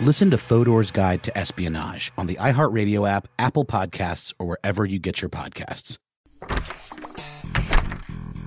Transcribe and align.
Listen 0.00 0.30
to 0.30 0.38
Fodor's 0.38 0.90
Guide 0.90 1.22
to 1.24 1.36
Espionage 1.36 2.10
on 2.16 2.26
the 2.26 2.36
iHeartRadio 2.36 3.06
app, 3.06 3.28
Apple 3.38 3.66
Podcasts, 3.66 4.32
or 4.38 4.46
wherever 4.46 4.86
you 4.86 4.98
get 4.98 5.20
your 5.20 5.28
podcasts. 5.28 5.98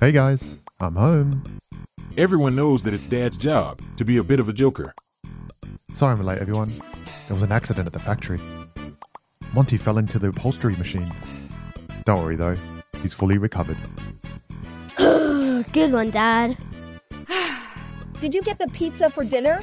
Hey 0.00 0.10
guys, 0.10 0.58
I'm 0.80 0.96
home. 0.96 1.60
Everyone 2.18 2.56
knows 2.56 2.82
that 2.82 2.92
it's 2.92 3.06
Dad's 3.06 3.36
job 3.36 3.80
to 3.98 4.04
be 4.04 4.16
a 4.16 4.24
bit 4.24 4.40
of 4.40 4.48
a 4.48 4.52
joker. 4.52 4.96
Sorry 5.92 6.10
I'm 6.10 6.20
late, 6.22 6.40
everyone. 6.40 6.82
There 7.28 7.34
was 7.34 7.44
an 7.44 7.52
accident 7.52 7.86
at 7.86 7.92
the 7.92 8.00
factory. 8.00 8.40
Monty 9.52 9.76
fell 9.76 9.98
into 9.98 10.18
the 10.18 10.30
upholstery 10.30 10.74
machine. 10.74 11.14
Don't 12.04 12.20
worry 12.20 12.34
though, 12.34 12.58
he's 13.00 13.14
fully 13.14 13.38
recovered. 13.38 13.78
Good 14.96 15.92
one, 15.92 16.10
Dad. 16.10 16.58
Did 18.18 18.34
you 18.34 18.42
get 18.42 18.58
the 18.58 18.66
pizza 18.72 19.08
for 19.08 19.22
dinner? 19.22 19.62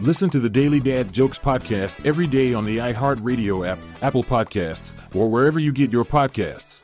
Listen 0.00 0.28
to 0.30 0.40
the 0.40 0.50
Daily 0.50 0.80
Dad 0.80 1.12
Jokes 1.12 1.38
podcast 1.38 2.04
every 2.04 2.26
day 2.26 2.52
on 2.52 2.64
the 2.64 2.78
iHeartRadio 2.78 3.66
app, 3.66 3.78
Apple 4.02 4.24
Podcasts, 4.24 4.96
or 5.14 5.30
wherever 5.30 5.60
you 5.60 5.72
get 5.72 5.92
your 5.92 6.04
podcasts. 6.04 6.82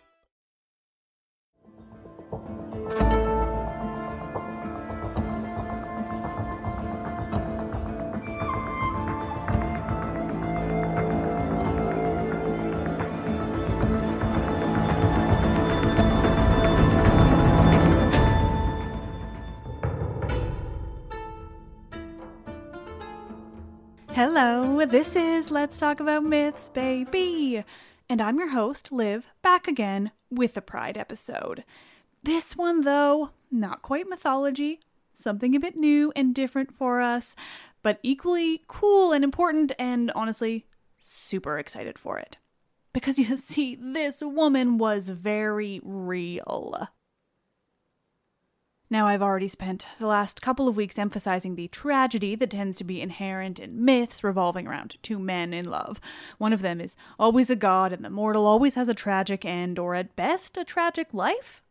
Hello, 24.22 24.84
this 24.84 25.16
is 25.16 25.50
Let's 25.50 25.78
Talk 25.78 25.98
About 25.98 26.22
Myths, 26.22 26.68
baby. 26.68 27.64
And 28.06 28.20
I'm 28.20 28.38
your 28.38 28.50
host, 28.50 28.92
Liv, 28.92 29.26
back 29.40 29.66
again 29.66 30.10
with 30.30 30.58
a 30.58 30.60
Pride 30.60 30.98
episode. 30.98 31.64
This 32.22 32.54
one, 32.54 32.82
though, 32.82 33.30
not 33.50 33.80
quite 33.80 34.10
mythology, 34.10 34.78
something 35.14 35.56
a 35.56 35.58
bit 35.58 35.74
new 35.74 36.12
and 36.14 36.34
different 36.34 36.70
for 36.76 37.00
us, 37.00 37.34
but 37.82 37.98
equally 38.02 38.62
cool 38.68 39.12
and 39.12 39.24
important, 39.24 39.72
and 39.78 40.10
honestly, 40.10 40.66
super 41.00 41.58
excited 41.58 41.98
for 41.98 42.18
it. 42.18 42.36
Because 42.92 43.18
you 43.18 43.38
see, 43.38 43.74
this 43.74 44.20
woman 44.20 44.76
was 44.76 45.08
very 45.08 45.80
real. 45.82 46.90
Now, 48.92 49.06
I've 49.06 49.22
already 49.22 49.46
spent 49.46 49.86
the 50.00 50.08
last 50.08 50.42
couple 50.42 50.66
of 50.66 50.76
weeks 50.76 50.98
emphasizing 50.98 51.54
the 51.54 51.68
tragedy 51.68 52.34
that 52.34 52.50
tends 52.50 52.76
to 52.78 52.84
be 52.84 53.00
inherent 53.00 53.60
in 53.60 53.84
myths 53.84 54.24
revolving 54.24 54.66
around 54.66 54.96
two 55.00 55.20
men 55.20 55.52
in 55.52 55.64
love. 55.64 56.00
One 56.38 56.52
of 56.52 56.60
them 56.60 56.80
is 56.80 56.96
always 57.16 57.50
a 57.50 57.56
god, 57.56 57.92
and 57.92 58.04
the 58.04 58.10
mortal 58.10 58.48
always 58.48 58.74
has 58.74 58.88
a 58.88 58.94
tragic 58.94 59.44
end, 59.44 59.78
or 59.78 59.94
at 59.94 60.16
best, 60.16 60.56
a 60.56 60.64
tragic 60.64 61.14
life. 61.14 61.62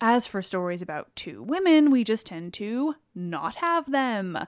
As 0.00 0.28
for 0.28 0.42
stories 0.42 0.80
about 0.80 1.14
two 1.16 1.42
women, 1.42 1.90
we 1.90 2.04
just 2.04 2.26
tend 2.26 2.54
to 2.54 2.94
not 3.16 3.56
have 3.56 3.90
them. 3.90 4.38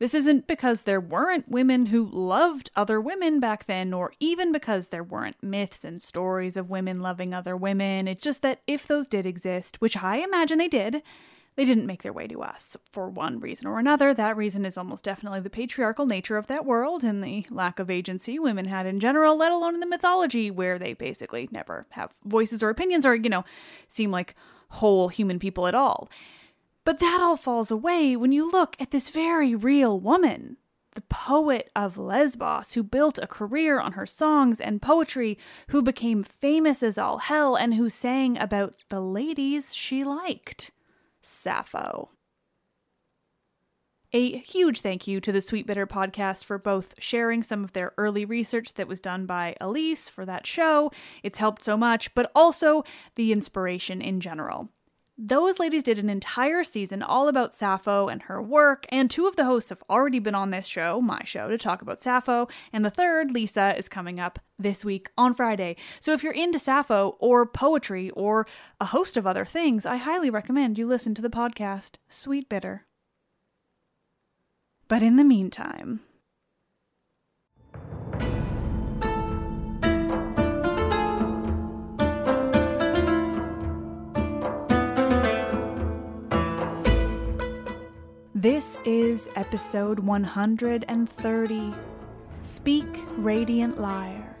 This 0.00 0.14
isn't 0.14 0.48
because 0.48 0.82
there 0.82 1.00
weren't 1.00 1.48
women 1.48 1.86
who 1.86 2.10
loved 2.10 2.72
other 2.74 3.00
women 3.00 3.38
back 3.38 3.66
then, 3.66 3.94
or 3.94 4.12
even 4.18 4.50
because 4.50 4.88
there 4.88 5.04
weren't 5.04 5.40
myths 5.40 5.84
and 5.84 6.02
stories 6.02 6.56
of 6.56 6.70
women 6.70 6.98
loving 6.98 7.32
other 7.32 7.56
women. 7.56 8.08
It's 8.08 8.22
just 8.22 8.42
that 8.42 8.62
if 8.66 8.88
those 8.88 9.06
did 9.06 9.26
exist, 9.26 9.80
which 9.80 9.96
I 9.96 10.16
imagine 10.16 10.58
they 10.58 10.66
did, 10.66 11.04
they 11.54 11.64
didn't 11.64 11.86
make 11.86 12.02
their 12.02 12.12
way 12.12 12.26
to 12.26 12.42
us 12.42 12.76
for 12.90 13.08
one 13.08 13.38
reason 13.38 13.68
or 13.68 13.78
another. 13.78 14.12
That 14.12 14.36
reason 14.36 14.64
is 14.64 14.76
almost 14.76 15.04
definitely 15.04 15.40
the 15.40 15.50
patriarchal 15.50 16.06
nature 16.06 16.36
of 16.36 16.48
that 16.48 16.66
world 16.66 17.04
and 17.04 17.22
the 17.22 17.46
lack 17.48 17.78
of 17.78 17.90
agency 17.90 18.40
women 18.40 18.66
had 18.66 18.86
in 18.86 18.98
general, 18.98 19.36
let 19.36 19.52
alone 19.52 19.74
in 19.74 19.80
the 19.80 19.86
mythology, 19.86 20.50
where 20.50 20.80
they 20.80 20.94
basically 20.94 21.48
never 21.52 21.86
have 21.90 22.12
voices 22.24 22.60
or 22.60 22.70
opinions 22.70 23.06
or, 23.06 23.14
you 23.14 23.30
know, 23.30 23.44
seem 23.88 24.10
like 24.10 24.34
whole 24.68 25.08
human 25.08 25.38
people 25.38 25.66
at 25.66 25.74
all. 25.74 26.08
But 26.84 27.00
that 27.00 27.20
all 27.20 27.36
falls 27.36 27.70
away 27.70 28.16
when 28.16 28.32
you 28.32 28.50
look 28.50 28.76
at 28.78 28.90
this 28.90 29.10
very 29.10 29.54
real 29.54 29.98
woman, 29.98 30.56
the 30.94 31.00
poet 31.02 31.70
of 31.76 31.98
Lesbos, 31.98 32.72
who 32.72 32.82
built 32.82 33.18
a 33.18 33.26
career 33.26 33.80
on 33.80 33.92
her 33.92 34.06
songs 34.06 34.60
and 34.60 34.80
poetry, 34.80 35.36
who 35.68 35.82
became 35.82 36.22
famous 36.22 36.82
as 36.82 36.96
all 36.96 37.18
hell, 37.18 37.54
and 37.56 37.74
who 37.74 37.90
sang 37.90 38.38
about 38.38 38.76
the 38.88 39.00
ladies 39.00 39.74
she 39.74 40.04
liked. 40.04 40.70
Sappho. 41.22 42.10
A 44.12 44.38
huge 44.38 44.82
thank 44.82 45.08
you 45.08 45.20
to 45.20 45.32
the 45.32 45.40
Sweet 45.40 45.66
Bitter 45.66 45.86
podcast 45.86 46.44
for 46.44 46.58
both 46.58 46.94
sharing 46.98 47.42
some 47.42 47.64
of 47.64 47.72
their 47.72 47.92
early 47.98 48.24
research 48.24 48.74
that 48.74 48.86
was 48.86 49.00
done 49.00 49.26
by 49.26 49.56
Elise 49.60 50.08
for 50.08 50.24
that 50.24 50.46
show. 50.46 50.92
It's 51.24 51.38
helped 51.38 51.64
so 51.64 51.76
much, 51.76 52.14
but 52.14 52.30
also 52.34 52.84
the 53.16 53.32
inspiration 53.32 54.00
in 54.00 54.20
general. 54.20 54.68
Those 55.18 55.58
ladies 55.58 55.82
did 55.82 55.98
an 55.98 56.10
entire 56.10 56.62
season 56.62 57.02
all 57.02 57.26
about 57.26 57.54
Sappho 57.54 58.06
and 58.06 58.22
her 58.22 58.40
work, 58.40 58.84
and 58.90 59.10
two 59.10 59.26
of 59.26 59.34
the 59.34 59.46
hosts 59.46 59.70
have 59.70 59.82
already 59.88 60.18
been 60.18 60.34
on 60.34 60.50
this 60.50 60.66
show, 60.66 61.00
my 61.00 61.22
show, 61.24 61.48
to 61.48 61.56
talk 61.56 61.82
about 61.82 62.02
Sappho, 62.02 62.48
and 62.72 62.84
the 62.84 62.90
third, 62.90 63.30
Lisa, 63.30 63.76
is 63.76 63.88
coming 63.88 64.20
up 64.20 64.38
this 64.58 64.84
week 64.84 65.10
on 65.16 65.32
Friday. 65.32 65.74
So 66.00 66.12
if 66.12 66.22
you're 66.22 66.34
into 66.34 66.58
Sappho 66.58 67.16
or 67.18 67.46
poetry 67.46 68.10
or 68.10 68.46
a 68.78 68.86
host 68.86 69.16
of 69.16 69.26
other 69.26 69.46
things, 69.46 69.86
I 69.86 69.96
highly 69.96 70.28
recommend 70.28 70.78
you 70.78 70.86
listen 70.86 71.14
to 71.14 71.22
the 71.22 71.30
podcast 71.30 71.94
Sweet 72.08 72.48
Bitter. 72.48 72.86
But 74.88 75.02
in 75.02 75.16
the 75.16 75.24
meantime, 75.24 76.00
This 88.34 88.78
is 88.84 89.28
episode 89.34 89.98
130 89.98 91.74
Speak 92.42 92.84
Radiant 93.16 93.80
Lyre, 93.80 94.36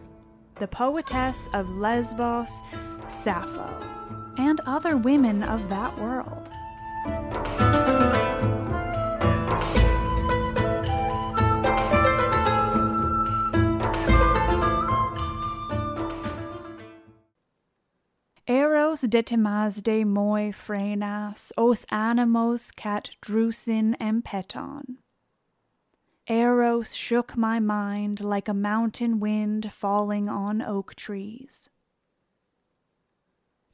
the 0.60 0.68
poetess 0.68 1.48
of 1.52 1.68
Lesbos, 1.70 2.50
Sappho, 3.08 3.68
and 4.38 4.60
other 4.64 4.96
women 4.96 5.42
of 5.42 5.68
that 5.70 5.98
world. 5.98 6.45
Eros 19.04 19.82
de 19.82 20.04
moi 20.04 20.50
frenas, 20.52 21.52
os 21.58 21.84
animos 21.90 22.70
cat 22.70 23.10
drusin 23.20 23.94
empeton. 23.98 24.96
Eros 26.26 26.94
shook 26.94 27.36
my 27.36 27.60
mind 27.60 28.22
like 28.22 28.48
a 28.48 28.54
mountain 28.54 29.20
wind 29.20 29.70
falling 29.70 30.30
on 30.30 30.62
oak 30.62 30.94
trees. 30.94 31.68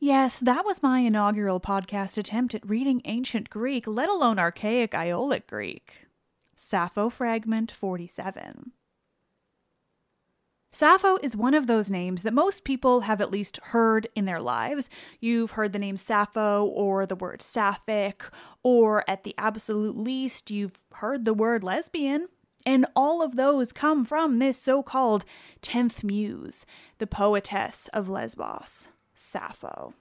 Yes, 0.01 0.41
that 0.41 0.65
was 0.65 0.83
my 0.83 0.99
inaugural 0.99 1.61
podcast 1.61 2.19
attempt 2.19 2.57
at 2.57 2.69
reading 2.69 3.01
ancient 3.05 3.49
Greek, 3.49 3.87
let 3.87 4.09
alone 4.09 4.41
archaic 4.41 4.93
Aeolic 4.93 5.47
Greek. 5.47 6.09
Sappho 6.57 7.09
Fragment 7.09 7.71
47. 7.71 8.73
Sappho 10.75 11.19
is 11.23 11.37
one 11.37 11.53
of 11.53 11.67
those 11.67 11.91
names 11.91 12.23
that 12.23 12.33
most 12.33 12.65
people 12.65 13.03
have 13.03 13.21
at 13.21 13.31
least 13.31 13.61
heard 13.63 14.09
in 14.17 14.25
their 14.25 14.41
lives. 14.41 14.89
You've 15.21 15.53
heard 15.53 15.75
the 15.75 15.79
name 15.79 15.99
Sappho 15.99 16.65
or 16.65 17.05
the 17.05 17.15
word 17.15 17.43
sapphic, 17.43 18.25
or 18.63 19.05
at 19.07 19.23
the 19.23 19.35
absolute 19.37 19.99
least, 19.99 20.51
you've 20.51 20.85
heard 20.95 21.27
the 21.27 21.35
word 21.35 21.63
lesbian. 21.63 22.29
And 22.65 22.87
all 22.97 23.23
of 23.23 23.37
those 23.37 23.73
come 23.73 24.07
from 24.07 24.39
this 24.39 24.57
so 24.57 24.83
called 24.83 25.27
10th 25.61 26.03
muse, 26.03 26.65
the 26.99 27.07
poetess 27.07 27.91
of 27.93 28.09
Lesbos, 28.09 28.89
Sappho. 29.15 29.93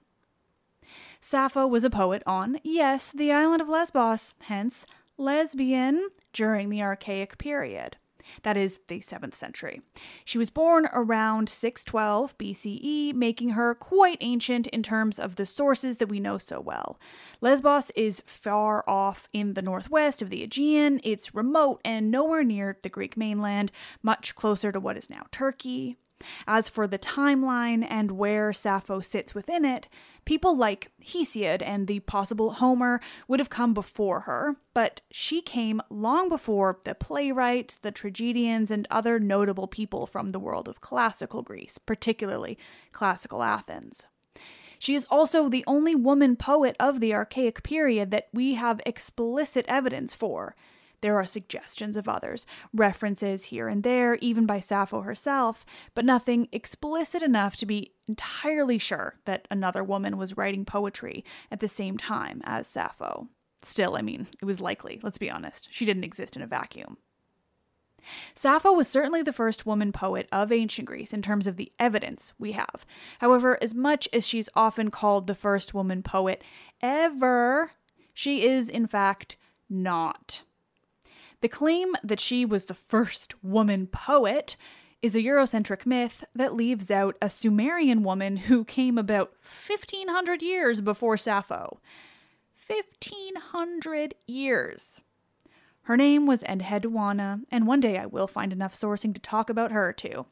Sappho 1.20 1.66
was 1.66 1.84
a 1.84 1.90
poet 1.90 2.22
on, 2.26 2.58
yes, 2.62 3.12
the 3.12 3.30
island 3.30 3.60
of 3.60 3.68
Lesbos, 3.68 4.34
hence 4.42 4.86
lesbian, 5.18 6.08
during 6.32 6.70
the 6.70 6.82
Archaic 6.82 7.36
period. 7.36 7.96
That 8.42 8.56
is 8.56 8.80
the 8.88 9.00
7th 9.00 9.34
century. 9.34 9.82
She 10.24 10.38
was 10.38 10.50
born 10.50 10.88
around 10.92 11.48
612 11.48 12.36
BCE, 12.38 13.14
making 13.14 13.50
her 13.50 13.74
quite 13.74 14.18
ancient 14.20 14.66
in 14.68 14.82
terms 14.82 15.18
of 15.18 15.36
the 15.36 15.46
sources 15.46 15.98
that 15.98 16.08
we 16.08 16.20
know 16.20 16.38
so 16.38 16.60
well. 16.60 16.98
Lesbos 17.40 17.90
is 17.96 18.22
far 18.26 18.88
off 18.88 19.28
in 19.32 19.54
the 19.54 19.62
northwest 19.62 20.22
of 20.22 20.30
the 20.30 20.42
Aegean. 20.42 21.00
It's 21.02 21.34
remote 21.34 21.80
and 21.84 22.10
nowhere 22.10 22.44
near 22.44 22.76
the 22.82 22.88
Greek 22.88 23.16
mainland, 23.16 23.72
much 24.02 24.34
closer 24.34 24.72
to 24.72 24.80
what 24.80 24.96
is 24.96 25.10
now 25.10 25.26
Turkey. 25.30 25.96
As 26.46 26.68
for 26.68 26.86
the 26.86 26.98
timeline 26.98 27.86
and 27.88 28.12
where 28.12 28.52
Sappho 28.52 29.00
sits 29.00 29.34
within 29.34 29.64
it, 29.64 29.88
people 30.24 30.56
like 30.56 30.90
Hesiod 31.04 31.62
and 31.62 31.86
the 31.86 32.00
possible 32.00 32.52
Homer 32.52 33.00
would 33.28 33.40
have 33.40 33.50
come 33.50 33.74
before 33.74 34.20
her, 34.20 34.56
but 34.74 35.00
she 35.10 35.40
came 35.40 35.82
long 35.90 36.28
before 36.28 36.78
the 36.84 36.94
playwrights, 36.94 37.74
the 37.76 37.90
tragedians, 37.90 38.70
and 38.70 38.86
other 38.90 39.18
notable 39.18 39.66
people 39.66 40.06
from 40.06 40.30
the 40.30 40.38
world 40.38 40.68
of 40.68 40.80
classical 40.80 41.42
Greece, 41.42 41.78
particularly 41.78 42.58
classical 42.92 43.42
Athens. 43.42 44.06
She 44.78 44.96
is 44.96 45.06
also 45.10 45.48
the 45.48 45.62
only 45.68 45.94
woman 45.94 46.34
poet 46.34 46.74
of 46.80 46.98
the 46.98 47.14
Archaic 47.14 47.62
period 47.62 48.10
that 48.10 48.28
we 48.32 48.54
have 48.54 48.80
explicit 48.84 49.64
evidence 49.68 50.12
for. 50.12 50.56
There 51.02 51.18
are 51.18 51.26
suggestions 51.26 51.96
of 51.96 52.08
others, 52.08 52.46
references 52.72 53.44
here 53.44 53.68
and 53.68 53.82
there, 53.82 54.14
even 54.16 54.46
by 54.46 54.60
Sappho 54.60 55.02
herself, 55.02 55.66
but 55.94 56.04
nothing 56.04 56.48
explicit 56.52 57.22
enough 57.22 57.56
to 57.56 57.66
be 57.66 57.92
entirely 58.08 58.78
sure 58.78 59.16
that 59.24 59.46
another 59.50 59.84
woman 59.84 60.16
was 60.16 60.36
writing 60.36 60.64
poetry 60.64 61.24
at 61.50 61.60
the 61.60 61.68
same 61.68 61.98
time 61.98 62.40
as 62.44 62.66
Sappho. 62.66 63.28
Still, 63.62 63.96
I 63.96 64.02
mean, 64.02 64.28
it 64.40 64.44
was 64.44 64.60
likely, 64.60 65.00
let's 65.02 65.18
be 65.18 65.30
honest. 65.30 65.68
She 65.70 65.84
didn't 65.84 66.04
exist 66.04 66.36
in 66.36 66.42
a 66.42 66.46
vacuum. 66.46 66.96
Sappho 68.34 68.72
was 68.72 68.88
certainly 68.88 69.22
the 69.22 69.32
first 69.32 69.66
woman 69.66 69.92
poet 69.92 70.28
of 70.32 70.50
ancient 70.50 70.86
Greece 70.86 71.12
in 71.12 71.22
terms 71.22 71.46
of 71.46 71.56
the 71.56 71.72
evidence 71.78 72.32
we 72.38 72.52
have. 72.52 72.84
However, 73.20 73.58
as 73.62 73.74
much 73.74 74.08
as 74.12 74.26
she's 74.26 74.48
often 74.54 74.90
called 74.90 75.26
the 75.26 75.34
first 75.34 75.74
woman 75.74 76.02
poet 76.02 76.42
ever, 76.80 77.72
she 78.12 78.44
is, 78.44 78.68
in 78.68 78.86
fact, 78.86 79.36
not. 79.68 80.42
The 81.42 81.48
claim 81.48 81.96
that 82.04 82.20
she 82.20 82.44
was 82.44 82.66
the 82.66 82.74
first 82.74 83.34
woman 83.42 83.88
poet 83.88 84.56
is 85.02 85.16
a 85.16 85.22
Eurocentric 85.22 85.84
myth 85.84 86.22
that 86.36 86.54
leaves 86.54 86.88
out 86.88 87.16
a 87.20 87.28
Sumerian 87.28 88.04
woman 88.04 88.36
who 88.36 88.64
came 88.64 88.96
about 88.96 89.32
1500 89.42 90.40
years 90.40 90.80
before 90.80 91.16
Sappho. 91.16 91.80
1500 92.68 94.14
years. 94.28 95.00
Her 95.82 95.96
name 95.96 96.26
was 96.26 96.44
Enheduanna, 96.44 97.40
and 97.50 97.66
one 97.66 97.80
day 97.80 97.98
I 97.98 98.06
will 98.06 98.28
find 98.28 98.52
enough 98.52 98.72
sourcing 98.72 99.12
to 99.12 99.20
talk 99.20 99.50
about 99.50 99.72
her 99.72 99.92
too. 99.92 100.26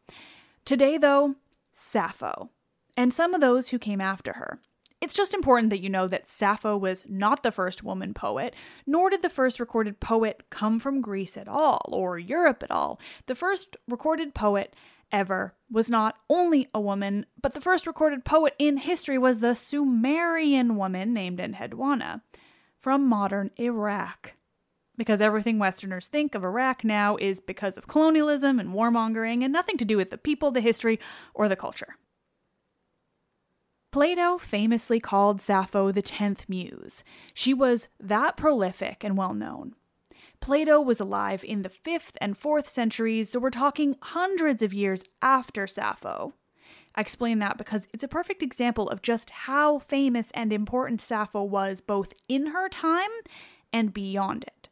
Today, 0.64 0.96
though, 0.96 1.34
Sappho, 1.72 2.50
and 2.96 3.12
some 3.12 3.34
of 3.34 3.40
those 3.40 3.70
who 3.70 3.80
came 3.80 4.00
after 4.00 4.34
her. 4.34 4.60
It's 5.00 5.14
just 5.14 5.32
important 5.32 5.70
that 5.70 5.81
you 5.81 5.88
know 5.88 6.06
that 6.08 6.29
Sappho 6.29 6.76
was 6.76 7.05
not 7.08 7.43
the 7.43 7.50
first 7.50 7.82
woman 7.82 8.12
poet, 8.12 8.55
nor 8.87 9.08
did 9.08 9.23
the 9.23 9.31
first 9.31 9.58
recorded 9.58 9.99
poet 9.99 10.44
come 10.50 10.79
from 10.79 11.00
Greece 11.00 11.38
at 11.38 11.49
all, 11.49 11.88
or 11.91 12.19
Europe 12.19 12.62
at 12.62 12.70
all. 12.70 13.00
The 13.26 13.35
first 13.35 13.76
recorded 13.88 14.35
poet 14.35 14.75
ever 15.11 15.55
was 15.70 15.88
not 15.88 16.19
only 16.29 16.69
a 16.75 16.81
woman, 16.81 17.25
but 17.41 17.55
the 17.55 17.61
first 17.61 17.87
recorded 17.87 18.25
poet 18.25 18.55
in 18.58 18.76
history 18.76 19.17
was 19.17 19.38
the 19.38 19.55
Sumerian 19.55 20.76
woman 20.76 21.14
named 21.14 21.38
Enheduanna 21.38 22.20
from 22.76 23.06
modern 23.06 23.50
Iraq. 23.58 24.35
Because 24.97 25.23
everything 25.23 25.58
Westerners 25.58 26.08
think 26.08 26.35
of 26.35 26.44
Iraq 26.44 26.85
now 26.85 27.17
is 27.17 27.41
because 27.41 27.79
of 27.79 27.88
colonialism 27.88 28.61
and 28.61 28.75
warmongering 28.75 29.43
and 29.43 29.50
nothing 29.50 29.79
to 29.79 29.85
do 29.87 29.97
with 29.97 30.11
the 30.11 30.19
people, 30.19 30.50
the 30.50 30.61
history, 30.61 31.00
or 31.33 31.49
the 31.49 31.57
culture. 31.57 31.97
Plato 33.92 34.38
famously 34.38 35.00
called 35.00 35.40
Sappho 35.40 35.90
the 35.90 36.02
tenth 36.02 36.49
muse. 36.49 37.02
She 37.35 37.52
was 37.52 37.88
that 37.99 38.37
prolific 38.37 39.02
and 39.02 39.16
well 39.16 39.35
known. 39.35 39.75
Plato 40.40 40.80
was 40.80 41.00
alive 41.00 41.44
in 41.44 41.62
the 41.62 41.68
5th 41.68 42.14
and 42.20 42.38
4th 42.38 42.68
centuries, 42.68 43.30
so 43.30 43.40
we're 43.40 43.50
talking 43.50 43.97
hundreds 44.00 44.62
of 44.62 44.73
years 44.73 45.02
after 45.20 45.66
Sappho. 45.66 46.35
I 46.94 47.00
explain 47.00 47.40
that 47.40 47.59
because 47.59 47.88
it's 47.92 48.04
a 48.04 48.09
perfect 48.09 48.42
example 48.42 48.88
of 48.88 49.02
just 49.02 49.30
how 49.30 49.78
famous 49.80 50.30
and 50.35 50.52
important 50.52 51.00
Sappho 51.00 51.42
was 51.42 51.80
both 51.80 52.12
in 52.28 52.47
her 52.47 52.68
time 52.68 53.11
and 53.73 53.92
beyond 53.92 54.44
it. 54.44 54.68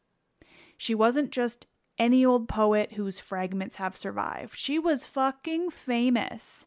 She 0.77 0.95
wasn't 0.95 1.31
just 1.31 1.67
any 1.99 2.25
old 2.25 2.49
poet 2.49 2.93
whose 2.93 3.19
fragments 3.19 3.77
have 3.77 3.97
survived, 3.97 4.57
she 4.57 4.79
was 4.79 5.05
fucking 5.05 5.71
famous. 5.71 6.67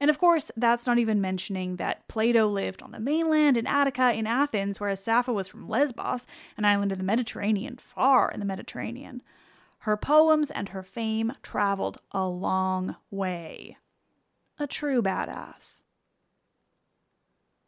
And 0.00 0.10
of 0.10 0.18
course, 0.18 0.50
that's 0.56 0.86
not 0.86 0.98
even 0.98 1.20
mentioning 1.20 1.76
that 1.76 2.06
Plato 2.08 2.46
lived 2.46 2.82
on 2.82 2.92
the 2.92 3.00
mainland 3.00 3.56
in 3.56 3.66
Attica 3.66 4.12
in 4.12 4.26
Athens, 4.26 4.78
whereas 4.78 5.02
Sappho 5.02 5.32
was 5.32 5.48
from 5.48 5.68
Lesbos, 5.68 6.26
an 6.56 6.64
island 6.64 6.92
in 6.92 6.98
the 6.98 7.04
Mediterranean, 7.04 7.76
far 7.76 8.30
in 8.30 8.40
the 8.40 8.46
Mediterranean. 8.46 9.22
Her 9.80 9.96
poems 9.96 10.50
and 10.50 10.70
her 10.70 10.82
fame 10.82 11.32
traveled 11.42 11.98
a 12.12 12.26
long 12.28 12.96
way. 13.10 13.76
A 14.58 14.66
true 14.66 15.02
badass. 15.02 15.82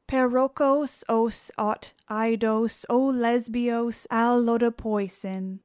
Perokos 0.09 1.05
os 1.09 1.53
ot 1.57 1.93
eidos 2.11 2.85
o 2.89 2.99
lesbios 2.99 4.09
al 4.11 4.43
lodopoisin. 4.43 5.61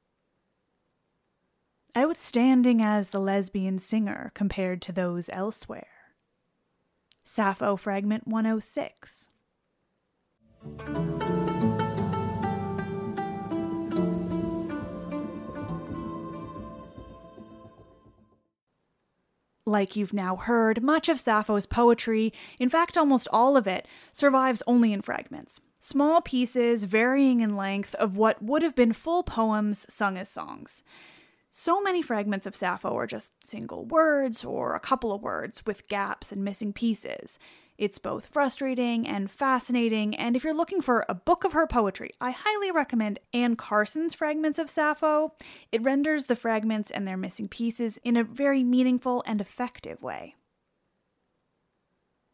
Outstanding 1.98 2.82
as 2.82 3.10
the 3.10 3.20
lesbian 3.20 3.80
singer 3.80 4.32
compared 4.36 4.84
to 4.84 4.92
those 4.92 5.30
elsewhere. 5.34 5.95
Sappho 7.26 7.76
Fragment 7.76 8.28
106. 8.28 9.30
Like 19.68 19.96
you've 19.96 20.14
now 20.14 20.36
heard, 20.36 20.84
much 20.84 21.10
of 21.10 21.20
Sappho's 21.20 21.66
poetry, 21.66 22.32
in 22.60 22.70
fact 22.70 22.96
almost 22.96 23.28
all 23.34 23.58
of 23.58 23.66
it, 23.66 23.88
survives 24.14 24.62
only 24.68 24.94
in 24.94 25.02
fragments. 25.02 25.60
Small 25.80 26.22
pieces 26.22 26.84
varying 26.84 27.40
in 27.42 27.56
length 27.56 27.96
of 27.96 28.16
what 28.16 28.44
would 28.44 28.62
have 28.62 28.76
been 28.76 28.94
full 28.94 29.24
poems 29.24 29.88
sung 29.90 30.18
as 30.18 30.30
songs. 30.30 30.84
So 31.58 31.82
many 31.82 32.02
fragments 32.02 32.46
of 32.46 32.54
Sappho 32.54 32.98
are 32.98 33.08
just 33.08 33.32
single 33.42 33.86
words 33.86 34.44
or 34.44 34.76
a 34.76 34.80
couple 34.80 35.14
of 35.14 35.22
words 35.22 35.66
with 35.66 35.88
gaps 35.88 36.34
and 36.34 36.44
missing 36.44 36.74
pieces. 36.74 37.40
It's 37.78 37.98
both 37.98 38.26
frustrating 38.26 39.08
and 39.08 39.32
fascinating, 39.32 40.18
and 40.18 40.36
if 40.36 40.44
you're 40.44 40.54
looking 40.54 40.82
for 40.82 41.06
a 41.08 41.16
book 41.16 41.46
of 41.46 41.54
her 41.54 41.66
poetry, 41.66 42.12
I 42.20 42.32
highly 42.32 42.72
recommend 42.72 43.22
Anne 43.34 43.56
Carson's 43.56 44.14
Fragments 44.14 44.60
of 44.60 44.70
Sappho. 44.70 45.32
It 45.72 45.82
renders 45.82 46.26
the 46.26 46.36
fragments 46.36 46.92
and 46.92 47.08
their 47.08 47.16
missing 47.16 47.48
pieces 47.48 48.00
in 48.04 48.18
a 48.18 48.26
very 48.26 48.62
meaningful 48.62 49.24
and 49.26 49.40
effective 49.40 50.04
way. 50.04 50.36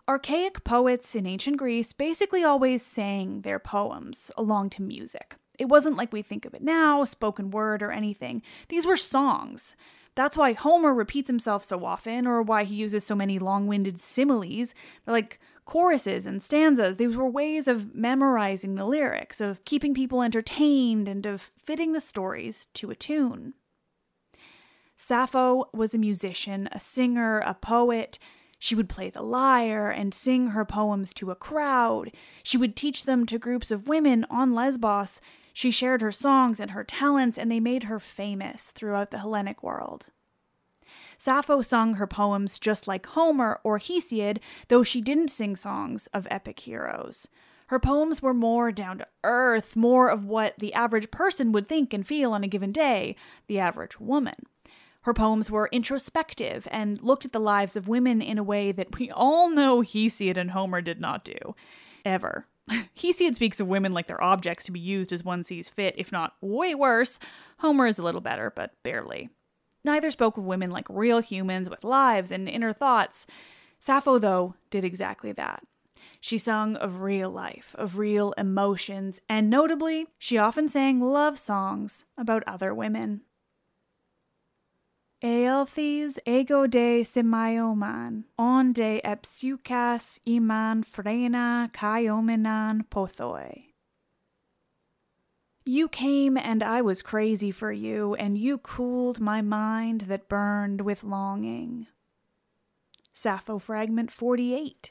Archaic 0.09 0.63
poets 0.63 1.13
in 1.13 1.27
ancient 1.27 1.57
Greece 1.57 1.93
basically 1.93 2.43
always 2.43 2.83
sang 2.83 3.41
their 3.41 3.59
poems 3.59 4.31
along 4.35 4.71
to 4.71 4.81
music. 4.81 5.35
It 5.59 5.69
wasn't 5.69 5.97
like 5.97 6.11
we 6.11 6.21
think 6.21 6.45
of 6.45 6.53
it 6.53 6.61
now, 6.61 7.05
spoken 7.05 7.51
word 7.51 7.83
or 7.83 7.91
anything. 7.91 8.41
These 8.69 8.85
were 8.85 8.97
songs. 8.97 9.75
That's 10.15 10.35
why 10.35 10.53
Homer 10.53 10.93
repeats 10.93 11.27
himself 11.27 11.63
so 11.63 11.85
often, 11.85 12.27
or 12.27 12.41
why 12.41 12.65
he 12.65 12.75
uses 12.75 13.05
so 13.05 13.15
many 13.15 13.39
long 13.39 13.67
winded 13.67 13.99
similes. 13.99 14.73
They're 15.05 15.13
like 15.13 15.39
choruses 15.65 16.25
and 16.25 16.43
stanzas. 16.43 16.97
These 16.97 17.15
were 17.15 17.29
ways 17.29 17.67
of 17.67 17.95
memorizing 17.95 18.75
the 18.75 18.85
lyrics, 18.85 19.39
of 19.39 19.63
keeping 19.63 19.93
people 19.93 20.21
entertained, 20.21 21.07
and 21.07 21.25
of 21.25 21.51
fitting 21.57 21.93
the 21.93 22.01
stories 22.01 22.67
to 22.73 22.91
a 22.91 22.95
tune. 22.95 23.53
Sappho 24.97 25.69
was 25.73 25.93
a 25.93 25.97
musician, 25.97 26.67
a 26.71 26.79
singer, 26.79 27.39
a 27.39 27.53
poet. 27.53 28.19
She 28.59 28.75
would 28.75 28.89
play 28.89 29.09
the 29.09 29.23
lyre 29.23 29.89
and 29.89 30.13
sing 30.13 30.47
her 30.47 30.65
poems 30.65 31.13
to 31.15 31.31
a 31.31 31.35
crowd. 31.35 32.11
She 32.43 32.57
would 32.57 32.75
teach 32.75 33.05
them 33.05 33.25
to 33.25 33.39
groups 33.39 33.71
of 33.71 33.87
women 33.87 34.25
on 34.29 34.53
Lesbos. 34.53 35.19
She 35.53 35.71
shared 35.71 36.01
her 36.01 36.11
songs 36.11 36.59
and 36.59 36.71
her 36.71 36.83
talents, 36.83 37.37
and 37.37 37.51
they 37.51 37.59
made 37.59 37.83
her 37.83 37.99
famous 37.99 38.71
throughout 38.71 39.11
the 39.11 39.19
Hellenic 39.19 39.61
world. 39.63 40.07
Sappho 41.17 41.61
sung 41.61 41.95
her 41.95 42.07
poems 42.07 42.57
just 42.57 42.87
like 42.87 43.05
Homer 43.07 43.59
or 43.63 43.79
Hesiod, 43.79 44.39
though 44.69 44.83
she 44.83 45.01
didn't 45.01 45.29
sing 45.29 45.55
songs 45.55 46.07
of 46.13 46.27
epic 46.31 46.61
heroes. 46.61 47.27
Her 47.67 47.79
poems 47.79 48.21
were 48.21 48.33
more 48.33 48.71
down 48.71 48.97
to 48.97 49.07
earth, 49.23 49.75
more 49.75 50.09
of 50.09 50.25
what 50.25 50.55
the 50.57 50.73
average 50.73 51.09
person 51.11 51.51
would 51.51 51.67
think 51.67 51.93
and 51.93 52.05
feel 52.05 52.33
on 52.33 52.43
a 52.43 52.47
given 52.47 52.71
day, 52.71 53.15
the 53.47 53.59
average 53.59 53.99
woman. 53.99 54.35
Her 55.03 55.13
poems 55.13 55.49
were 55.49 55.69
introspective 55.71 56.67
and 56.69 57.01
looked 57.01 57.25
at 57.25 57.31
the 57.31 57.39
lives 57.39 57.75
of 57.75 57.87
women 57.87 58.21
in 58.21 58.37
a 58.37 58.43
way 58.43 58.71
that 58.71 58.99
we 58.99 59.09
all 59.09 59.49
know 59.49 59.81
Hesiod 59.81 60.37
and 60.37 60.51
Homer 60.51 60.81
did 60.81 60.99
not 60.99 61.23
do. 61.23 61.55
Ever. 62.03 62.45
Hesiod 62.69 63.35
speaks 63.35 63.59
of 63.59 63.67
women 63.67 63.93
like 63.93 64.07
they're 64.07 64.23
objects 64.23 64.65
to 64.65 64.71
be 64.71 64.79
used 64.79 65.11
as 65.11 65.23
one 65.23 65.43
sees 65.43 65.69
fit, 65.69 65.95
if 65.97 66.11
not 66.11 66.35
way 66.41 66.75
worse. 66.75 67.19
Homer 67.59 67.87
is 67.87 67.99
a 67.99 68.03
little 68.03 68.21
better, 68.21 68.51
but 68.55 68.71
barely. 68.83 69.29
Neither 69.83 70.11
spoke 70.11 70.37
of 70.37 70.43
women 70.43 70.69
like 70.69 70.87
real 70.89 71.19
humans 71.19 71.69
with 71.69 71.83
lives 71.83 72.31
and 72.31 72.47
inner 72.47 72.73
thoughts. 72.73 73.25
Sappho, 73.79 74.19
though, 74.19 74.55
did 74.69 74.85
exactly 74.85 75.31
that. 75.31 75.63
She 76.19 76.37
sung 76.37 76.75
of 76.75 77.01
real 77.01 77.31
life, 77.31 77.75
of 77.77 77.97
real 77.97 78.33
emotions, 78.33 79.19
and 79.27 79.49
notably, 79.49 80.07
she 80.19 80.37
often 80.37 80.69
sang 80.69 81.01
love 81.01 81.39
songs 81.39 82.05
about 82.15 82.43
other 82.45 82.75
women. 82.75 83.21
Ealthes 85.23 86.17
ego 86.25 86.65
de 86.65 87.03
semaioman, 87.03 88.23
on 88.39 88.73
de 88.73 88.99
epsukas 89.05 90.19
iman 90.27 90.83
frena 90.83 91.71
kaiomenan 91.71 92.81
pothoi. 92.89 93.65
You 95.63 95.87
came 95.87 96.37
and 96.37 96.63
I 96.63 96.81
was 96.81 97.03
crazy 97.03 97.51
for 97.51 97.71
you, 97.71 98.15
and 98.15 98.35
you 98.35 98.57
cooled 98.57 99.19
my 99.19 99.43
mind 99.43 100.01
that 100.07 100.27
burned 100.27 100.81
with 100.81 101.03
longing. 101.03 101.85
Sappho 103.13 103.59
Fragment 103.59 104.09
48. 104.09 104.89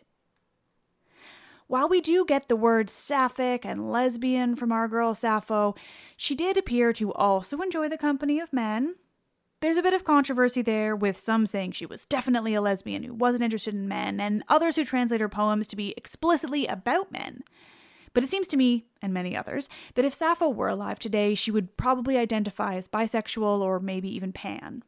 While 1.66 1.88
we 1.88 2.00
do 2.00 2.25
get 2.25 2.46
the 2.46 2.54
words 2.54 2.92
sapphic 2.92 3.64
and 3.64 3.90
lesbian 3.90 4.54
from 4.54 4.70
our 4.70 4.87
girl 4.87 5.12
Sappho, 5.12 5.75
she 6.16 6.37
did 6.37 6.56
appear 6.56 6.92
to 6.92 7.12
also 7.14 7.60
enjoy 7.62 7.88
the 7.88 7.99
company 7.99 8.38
of 8.38 8.52
men, 8.52 8.94
there's 9.61 9.76
a 9.76 9.83
bit 9.83 9.95
of 9.95 10.05
controversy 10.05 10.62
there, 10.62 10.97
with 10.97 11.19
some 11.19 11.47
saying 11.47 11.73
she 11.73 11.87
was 11.87 12.07
definitely 12.07 12.55
a 12.55 12.61
lesbian 12.61 13.02
who 13.02 13.14
wasn't 13.14 13.43
interested 13.43 13.75
in 13.75 13.88
men, 13.88 14.21
and 14.21 14.43
others 14.49 14.76
who 14.76 14.85
translate 14.85 15.21
her 15.21 15.29
poems 15.29 15.67
to 15.69 15.76
be 15.76 15.95
explicitly 15.97 16.67
about 16.67 17.12
men. 17.12 17.43
But 18.12 18.25
it 18.25 18.31
seems 18.31 18.49
to 18.49 18.57
me, 18.57 18.87
and 19.00 19.14
many 19.14 19.37
others, 19.37 19.69
that 19.95 20.05
if 20.05 20.14
Sappho 20.14 20.49
were 20.49 20.69
alive 20.69 20.99
today, 20.99 21.35
she 21.35 21.50
would 21.50 21.76
probably 21.76 22.17
identify 22.17 22.75
as 22.75 22.88
bisexual 22.88 23.61
or 23.61 23.79
maybe 23.79 24.09
even 24.09 24.33
pan. 24.33 24.83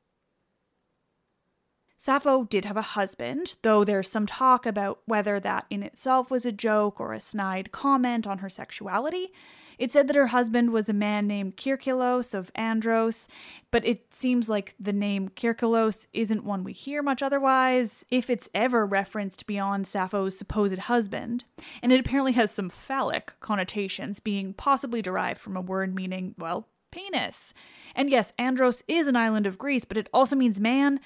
Sappho 1.99 2.43
did 2.43 2.65
have 2.65 2.77
a 2.77 2.83
husband, 2.83 3.55
though 3.63 3.85
there's 3.85 4.11
some 4.11 4.27
talk 4.27 4.67
about 4.67 5.03
whether 5.07 5.39
that 5.39 5.67
in 5.71 5.85
itself 5.85 6.33
was 6.33 6.45
a 6.45 6.51
joke 6.51 6.99
or 6.99 7.13
a 7.13 7.21
snide 7.21 7.71
comment 7.71 8.27
on 8.27 8.39
her 8.39 8.51
sexuality. 8.51 9.33
It 9.83 9.91
said 9.91 10.07
that 10.07 10.15
her 10.15 10.29
husband 10.29 10.71
was 10.71 10.89
a 10.89 10.93
man 10.93 11.27
named 11.27 11.57
Kirkilos 11.57 12.35
of 12.35 12.53
Andros, 12.55 13.27
but 13.73 13.85
it 13.85 14.15
seems 14.15 14.49
like 14.49 14.77
the 14.79 14.93
name 14.93 15.31
Kirkilos 15.31 16.07
isn't 16.13 16.45
one 16.45 16.63
we 16.63 16.73
hear 16.73 17.03
much 17.03 17.21
otherwise, 17.21 18.07
if 18.09 18.31
it's 18.31 18.49
ever 18.55 18.87
referenced 18.87 19.45
beyond 19.45 19.89
Sappho's 19.89 20.39
supposed 20.39 20.79
husband. 20.79 21.47
And 21.83 21.93
it 21.93 21.99
apparently 21.99 22.31
has 22.35 22.53
some 22.53 22.71
phallic 22.71 23.33
connotations, 23.41 24.21
being 24.21 24.55
possibly 24.55 25.03
derived 25.03 25.41
from 25.41 25.57
a 25.57 25.61
word 25.61 25.97
meaning, 25.97 26.37
well, 26.39 26.69
penis. 26.93 27.53
And 27.97 28.09
yes, 28.09 28.33
Andros 28.39 28.85
is 28.87 29.09
an 29.09 29.17
island 29.17 29.49
of 29.49 29.59
Greece, 29.59 29.85
but 29.85 29.97
it 29.97 30.09
also 30.15 30.37
means 30.37 30.61
man. 30.61 31.01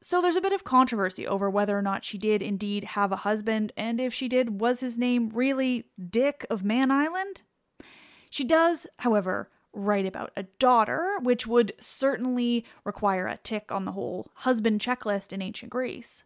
So 0.00 0.22
there's 0.22 0.36
a 0.36 0.40
bit 0.40 0.52
of 0.52 0.62
controversy 0.62 1.26
over 1.26 1.50
whether 1.50 1.76
or 1.76 1.82
not 1.82 2.04
she 2.04 2.16
did 2.16 2.42
indeed 2.42 2.84
have 2.84 3.10
a 3.10 3.16
husband, 3.16 3.72
and 3.76 4.00
if 4.00 4.14
she 4.14 4.28
did, 4.28 4.60
was 4.60 4.78
his 4.78 4.98
name 4.98 5.30
really 5.34 5.86
Dick 5.98 6.46
of 6.48 6.62
Man 6.62 6.92
Island? 6.92 7.42
She 8.32 8.44
does, 8.44 8.86
however, 9.00 9.50
write 9.74 10.06
about 10.06 10.32
a 10.38 10.44
daughter, 10.58 11.18
which 11.20 11.46
would 11.46 11.72
certainly 11.78 12.64
require 12.82 13.26
a 13.26 13.36
tick 13.36 13.70
on 13.70 13.84
the 13.84 13.92
whole 13.92 14.30
husband 14.36 14.80
checklist 14.80 15.34
in 15.34 15.42
ancient 15.42 15.70
Greece. 15.70 16.24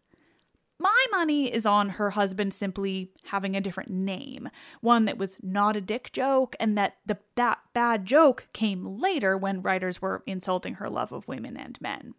My 0.79 1.05
money 1.11 1.53
is 1.53 1.65
on 1.65 1.89
her 1.89 2.11
husband 2.11 2.53
simply 2.53 3.11
having 3.25 3.57
a 3.57 3.61
different 3.61 3.89
name, 3.89 4.47
one 4.79 5.03
that 5.03 5.17
was 5.17 5.37
not 5.43 5.75
a 5.75 5.81
dick 5.81 6.13
joke, 6.13 6.55
and 6.61 6.77
that 6.77 6.95
the 7.05 7.17
that 7.35 7.59
bad 7.73 8.05
joke 8.05 8.47
came 8.53 8.85
later 8.85 9.37
when 9.37 9.61
writers 9.61 10.01
were 10.01 10.23
insulting 10.25 10.75
her 10.75 10.89
love 10.89 11.11
of 11.11 11.27
women 11.27 11.57
and 11.57 11.77
men. 11.81 12.13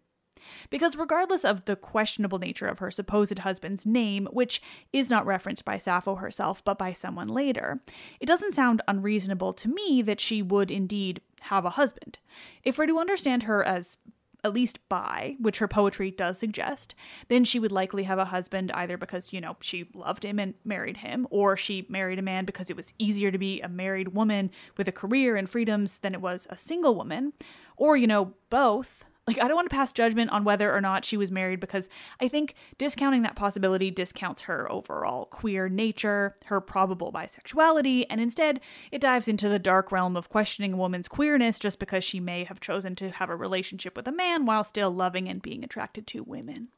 Because, 0.69 0.95
regardless 0.95 1.45
of 1.45 1.65
the 1.65 1.75
questionable 1.75 2.39
nature 2.39 2.67
of 2.67 2.79
her 2.79 2.91
supposed 2.91 3.39
husband's 3.39 3.85
name, 3.85 4.27
which 4.31 4.61
is 4.93 5.09
not 5.09 5.25
referenced 5.25 5.65
by 5.65 5.77
Sappho 5.77 6.15
herself 6.15 6.63
but 6.63 6.77
by 6.77 6.93
someone 6.93 7.27
later, 7.27 7.81
it 8.19 8.25
doesn't 8.25 8.55
sound 8.55 8.81
unreasonable 8.87 9.53
to 9.53 9.69
me 9.69 10.01
that 10.01 10.19
she 10.19 10.41
would 10.41 10.71
indeed 10.71 11.21
have 11.41 11.65
a 11.65 11.71
husband. 11.71 12.19
If 12.63 12.77
we're 12.77 12.87
to 12.87 12.99
understand 12.99 13.43
her 13.43 13.63
as 13.63 13.97
at 14.43 14.53
least 14.53 14.79
by, 14.87 15.35
which 15.39 15.57
her 15.57 15.67
poetry 15.67 16.11
does 16.11 16.37
suggest, 16.37 16.95
then 17.27 17.43
she 17.43 17.59
would 17.59 17.71
likely 17.71 18.03
have 18.03 18.19
a 18.19 18.25
husband 18.25 18.71
either 18.73 18.97
because, 18.97 19.33
you 19.33 19.41
know, 19.41 19.57
she 19.59 19.89
loved 19.93 20.23
him 20.23 20.39
and 20.39 20.53
married 20.63 20.97
him, 20.97 21.27
or 21.29 21.57
she 21.57 21.85
married 21.89 22.19
a 22.19 22.23
man 22.23 22.45
because 22.45 22.69
it 22.69 22.77
was 22.77 22.93
easier 22.97 23.31
to 23.31 23.37
be 23.37 23.59
a 23.61 23.67
married 23.67 24.09
woman 24.09 24.49
with 24.77 24.87
a 24.87 24.93
career 24.93 25.35
and 25.35 25.49
freedoms 25.49 25.97
than 25.97 26.13
it 26.13 26.21
was 26.21 26.47
a 26.49 26.57
single 26.57 26.95
woman, 26.95 27.33
or, 27.75 27.97
you 27.97 28.07
know, 28.07 28.33
both. 28.49 29.03
Like, 29.29 29.43
I 29.43 29.47
don't 29.47 29.55
want 29.55 29.69
to 29.69 29.75
pass 29.75 29.93
judgment 29.93 30.31
on 30.31 30.43
whether 30.43 30.73
or 30.73 30.81
not 30.81 31.05
she 31.05 31.15
was 31.15 31.29
married 31.29 31.59
because 31.59 31.87
I 32.19 32.27
think 32.27 32.55
discounting 32.79 33.21
that 33.21 33.35
possibility 33.35 33.91
discounts 33.91 34.41
her 34.41 34.71
overall 34.71 35.25
queer 35.25 35.69
nature, 35.69 36.35
her 36.45 36.59
probable 36.59 37.13
bisexuality, 37.13 38.07
and 38.09 38.19
instead 38.19 38.59
it 38.91 39.01
dives 39.01 39.27
into 39.27 39.47
the 39.47 39.59
dark 39.59 39.91
realm 39.91 40.17
of 40.17 40.29
questioning 40.29 40.73
a 40.73 40.77
woman's 40.77 41.07
queerness 41.07 41.59
just 41.59 41.77
because 41.77 42.03
she 42.03 42.19
may 42.19 42.43
have 42.43 42.59
chosen 42.59 42.95
to 42.95 43.11
have 43.11 43.29
a 43.29 43.35
relationship 43.35 43.95
with 43.95 44.07
a 44.07 44.11
man 44.11 44.47
while 44.47 44.63
still 44.63 44.89
loving 44.89 45.29
and 45.29 45.43
being 45.43 45.63
attracted 45.63 46.07
to 46.07 46.23
women. 46.23 46.69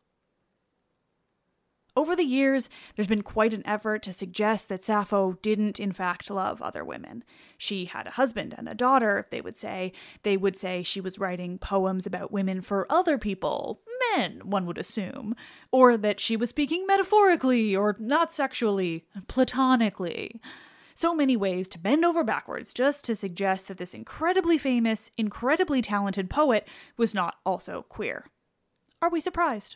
Over 1.93 2.15
the 2.15 2.23
years, 2.23 2.69
there's 2.95 3.07
been 3.07 3.21
quite 3.21 3.53
an 3.53 3.67
effort 3.67 4.01
to 4.03 4.13
suggest 4.13 4.69
that 4.69 4.85
Sappho 4.85 5.33
didn't, 5.41 5.77
in 5.77 5.91
fact, 5.91 6.29
love 6.29 6.61
other 6.61 6.85
women. 6.85 7.25
She 7.57 7.83
had 7.83 8.07
a 8.07 8.11
husband 8.11 8.55
and 8.57 8.69
a 8.69 8.73
daughter, 8.73 9.27
they 9.29 9.41
would 9.41 9.57
say. 9.57 9.91
They 10.23 10.37
would 10.37 10.55
say 10.55 10.83
she 10.83 11.01
was 11.01 11.19
writing 11.19 11.57
poems 11.57 12.05
about 12.05 12.31
women 12.31 12.61
for 12.61 12.89
other 12.89 13.17
people, 13.17 13.81
men, 14.15 14.39
one 14.45 14.65
would 14.67 14.77
assume. 14.77 15.35
Or 15.69 15.97
that 15.97 16.21
she 16.21 16.37
was 16.37 16.49
speaking 16.49 16.87
metaphorically, 16.87 17.75
or 17.75 17.97
not 17.99 18.31
sexually, 18.31 19.05
platonically. 19.27 20.39
So 20.95 21.13
many 21.13 21.35
ways 21.35 21.67
to 21.69 21.79
bend 21.79 22.05
over 22.05 22.23
backwards 22.23 22.73
just 22.73 23.03
to 23.05 23.17
suggest 23.17 23.67
that 23.67 23.79
this 23.79 23.93
incredibly 23.93 24.57
famous, 24.57 25.11
incredibly 25.17 25.81
talented 25.81 26.29
poet 26.29 26.65
was 26.95 27.13
not 27.13 27.35
also 27.45 27.85
queer. 27.89 28.27
Are 29.01 29.09
we 29.09 29.19
surprised? 29.19 29.75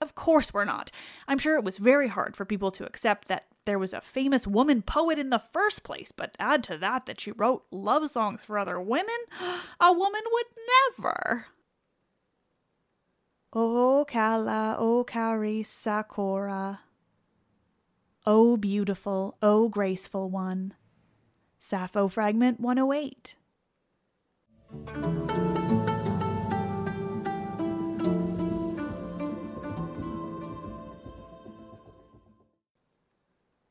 Of 0.00 0.14
course 0.14 0.52
we're 0.52 0.64
not. 0.64 0.90
I'm 1.28 1.38
sure 1.38 1.56
it 1.56 1.64
was 1.64 1.78
very 1.78 2.08
hard 2.08 2.36
for 2.36 2.44
people 2.44 2.70
to 2.72 2.86
accept 2.86 3.28
that 3.28 3.46
there 3.64 3.78
was 3.78 3.92
a 3.92 4.00
famous 4.00 4.46
woman 4.46 4.82
poet 4.82 5.18
in 5.18 5.30
the 5.30 5.38
first 5.38 5.82
place, 5.82 6.12
but 6.12 6.36
add 6.38 6.62
to 6.64 6.78
that 6.78 7.06
that 7.06 7.20
she 7.20 7.32
wrote 7.32 7.64
love 7.70 8.10
songs 8.10 8.42
for 8.44 8.58
other 8.58 8.80
women? 8.80 9.14
A 9.80 9.92
woman 9.92 10.22
would 10.30 10.46
never. 10.98 11.46
Oh, 13.52 14.00
o 14.00 14.04
Kala, 14.04 14.76
O 14.78 14.98
oh, 14.98 15.04
Kari 15.04 15.62
Sakura. 15.62 16.80
O 18.26 18.52
oh, 18.52 18.56
beautiful, 18.56 19.36
O 19.42 19.68
graceful 19.68 20.28
one. 20.28 20.74
Sappho 21.60 22.08
Fragment 22.08 22.58
108. 22.60 23.36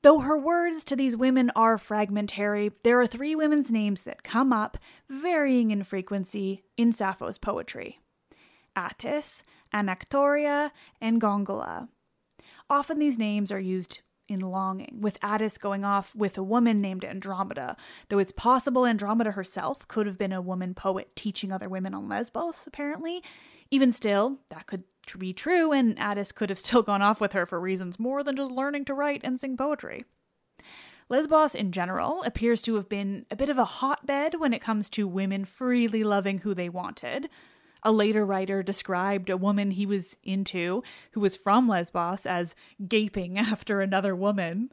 Though 0.04 0.20
her 0.20 0.38
words 0.38 0.84
to 0.86 0.98
these 0.98 1.16
women 1.16 1.50
are 1.56 1.78
fragmentary, 1.78 2.74
there 2.84 3.00
are 3.00 3.08
three 3.08 3.36
women's 3.36 3.72
names 3.72 4.02
that 4.02 4.22
come 4.22 4.52
up, 4.52 4.78
varying 5.10 5.72
in 5.72 5.84
frequency, 5.84 6.64
in 6.76 6.92
Sappho's 6.92 7.38
poetry 7.38 8.00
Attis, 8.76 9.44
Anactoria, 9.74 10.72
and 11.00 11.22
Gongyla. 11.22 11.88
Often 12.70 13.00
these 13.00 13.18
names 13.18 13.50
are 13.50 13.60
used 13.60 14.02
in 14.28 14.42
longing, 14.42 14.98
with 15.00 15.18
Attis 15.24 15.58
going 15.58 15.86
off 15.86 16.14
with 16.14 16.38
a 16.38 16.44
woman 16.44 16.82
named 16.82 17.06
Andromeda, 17.06 17.78
though 18.10 18.20
it's 18.20 18.32
possible 18.34 18.86
Andromeda 18.86 19.32
herself 19.32 19.88
could 19.88 20.06
have 20.06 20.18
been 20.18 20.34
a 20.34 20.42
woman 20.42 20.74
poet 20.74 21.16
teaching 21.16 21.52
other 21.52 21.70
women 21.70 21.94
on 21.94 22.10
Lesbos, 22.10 22.66
apparently. 22.68 23.24
Even 23.72 23.94
still, 23.94 24.40
that 24.50 24.68
could 24.68 24.84
be 25.18 25.34
true, 25.34 25.72
and 25.72 25.98
Attis 26.00 26.32
could 26.32 26.50
have 26.50 26.60
still 26.66 26.82
gone 26.82 27.02
off 27.02 27.22
with 27.22 27.34
her 27.34 27.46
for 27.46 27.60
reasons 27.60 28.00
more 28.00 28.24
than 28.24 28.36
just 28.36 28.52
learning 28.52 28.86
to 28.86 28.94
write 28.94 29.22
and 29.24 29.40
sing 29.40 29.58
poetry. 29.58 30.04
Lesbos 31.10 31.54
in 31.54 31.72
general 31.72 32.24
appears 32.24 32.62
to 32.64 32.76
have 32.76 32.90
been 32.90 33.26
a 33.30 33.36
bit 33.36 33.50
of 33.50 33.58
a 33.58 33.66
hotbed 33.66 34.40
when 34.40 34.54
it 34.54 34.62
comes 34.62 34.90
to 34.90 35.08
women 35.08 35.46
freely 35.46 36.04
loving 36.04 36.40
who 36.40 36.54
they 36.54 36.70
wanted. 36.70 37.30
A 37.84 37.92
later 37.92 38.26
writer 38.26 38.64
described 38.64 39.30
a 39.30 39.38
woman 39.38 39.72
he 39.72 39.86
was 39.86 40.18
into, 40.24 40.84
who 41.12 41.20
was 41.20 41.36
from 41.36 41.68
Lesbos, 41.68 42.26
as 42.26 42.56
gaping 42.88 43.38
after 43.40 43.82
another 43.82 44.16
woman. 44.16 44.72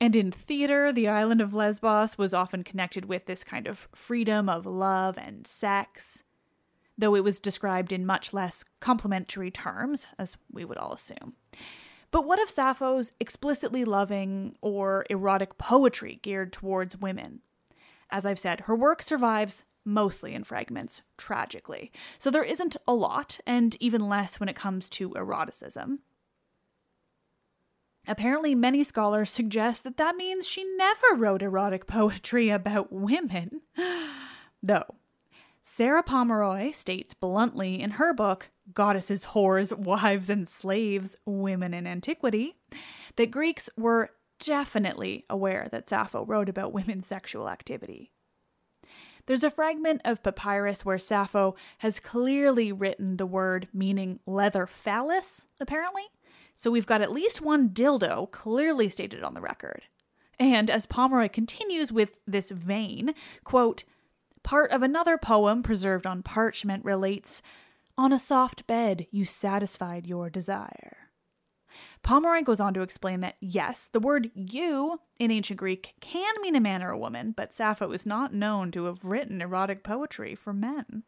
And 0.00 0.16
in 0.16 0.32
theater, 0.32 0.92
the 0.92 1.08
island 1.08 1.40
of 1.40 1.54
Lesbos 1.54 2.18
was 2.18 2.34
often 2.34 2.64
connected 2.64 3.06
with 3.06 3.26
this 3.26 3.44
kind 3.44 3.66
of 3.66 3.88
freedom 3.94 4.48
of 4.48 4.66
love 4.66 5.16
and 5.16 5.46
sex, 5.46 6.22
though 6.96 7.14
it 7.14 7.24
was 7.24 7.40
described 7.40 7.92
in 7.92 8.06
much 8.06 8.32
less 8.32 8.64
complimentary 8.80 9.50
terms, 9.50 10.06
as 10.18 10.36
we 10.52 10.64
would 10.64 10.78
all 10.78 10.92
assume. 10.92 11.34
But 12.10 12.26
what 12.26 12.40
of 12.40 12.48
Sappho's 12.48 13.12
explicitly 13.18 13.84
loving 13.84 14.56
or 14.60 15.04
erotic 15.10 15.58
poetry 15.58 16.20
geared 16.22 16.52
towards 16.52 16.96
women? 16.96 17.40
As 18.10 18.24
I've 18.24 18.38
said, 18.38 18.60
her 18.60 18.76
work 18.76 19.02
survives 19.02 19.64
mostly 19.84 20.34
in 20.34 20.44
fragments, 20.44 21.02
tragically. 21.16 21.90
So 22.18 22.30
there 22.30 22.44
isn't 22.44 22.76
a 22.86 22.94
lot, 22.94 23.40
and 23.46 23.76
even 23.80 24.08
less 24.08 24.40
when 24.40 24.48
it 24.48 24.56
comes 24.56 24.88
to 24.90 25.12
eroticism. 25.14 26.00
Apparently, 28.06 28.54
many 28.54 28.84
scholars 28.84 29.30
suggest 29.30 29.82
that 29.84 29.96
that 29.96 30.16
means 30.16 30.46
she 30.46 30.64
never 30.76 31.16
wrote 31.16 31.42
erotic 31.42 31.86
poetry 31.88 32.50
about 32.50 32.92
women. 32.92 33.62
Though, 34.62 34.94
Sarah 35.66 36.02
Pomeroy 36.02 36.72
states 36.72 37.14
bluntly 37.14 37.80
in 37.80 37.92
her 37.92 38.12
book, 38.12 38.50
Goddesses, 38.74 39.24
Whores, 39.26 39.76
Wives, 39.76 40.28
and 40.28 40.46
Slaves 40.46 41.16
Women 41.24 41.72
in 41.72 41.86
Antiquity, 41.86 42.54
that 43.16 43.30
Greeks 43.30 43.70
were 43.76 44.10
definitely 44.38 45.24
aware 45.30 45.68
that 45.72 45.88
Sappho 45.88 46.24
wrote 46.26 46.50
about 46.50 46.74
women's 46.74 47.06
sexual 47.06 47.48
activity. 47.48 48.12
There's 49.26 49.42
a 49.42 49.50
fragment 49.50 50.02
of 50.04 50.22
papyrus 50.22 50.84
where 50.84 50.98
Sappho 50.98 51.56
has 51.78 51.98
clearly 51.98 52.70
written 52.70 53.16
the 53.16 53.26
word 53.26 53.68
meaning 53.72 54.20
leather 54.26 54.66
phallus, 54.66 55.46
apparently. 55.58 56.04
So 56.56 56.70
we've 56.70 56.86
got 56.86 57.00
at 57.00 57.10
least 57.10 57.40
one 57.40 57.70
dildo 57.70 58.30
clearly 58.30 58.90
stated 58.90 59.22
on 59.22 59.32
the 59.32 59.40
record. 59.40 59.84
And 60.38 60.68
as 60.68 60.84
Pomeroy 60.84 61.30
continues 61.30 61.90
with 61.90 62.18
this 62.26 62.50
vein, 62.50 63.14
quote, 63.44 63.84
part 64.44 64.70
of 64.70 64.82
another 64.82 65.18
poem 65.18 65.64
preserved 65.64 66.06
on 66.06 66.22
parchment 66.22 66.84
relates, 66.84 67.42
On 67.98 68.12
a 68.12 68.18
soft 68.18 68.66
bed 68.68 69.06
you 69.10 69.24
satisfied 69.24 70.06
your 70.06 70.30
desire. 70.30 71.04
Pomeroy 72.02 72.42
goes 72.42 72.60
on 72.60 72.74
to 72.74 72.82
explain 72.82 73.20
that 73.20 73.36
yes, 73.40 73.88
the 73.90 73.98
word 73.98 74.30
you 74.34 75.00
in 75.18 75.30
ancient 75.30 75.58
Greek 75.58 75.94
can 76.00 76.34
mean 76.40 76.54
a 76.54 76.60
man 76.60 76.82
or 76.82 76.90
a 76.90 76.98
woman, 76.98 77.32
but 77.36 77.54
Sappho 77.54 77.90
is 77.92 78.06
not 78.06 78.32
known 78.32 78.70
to 78.70 78.84
have 78.84 79.04
written 79.04 79.42
erotic 79.42 79.82
poetry 79.82 80.34
for 80.34 80.52
men. 80.52 81.02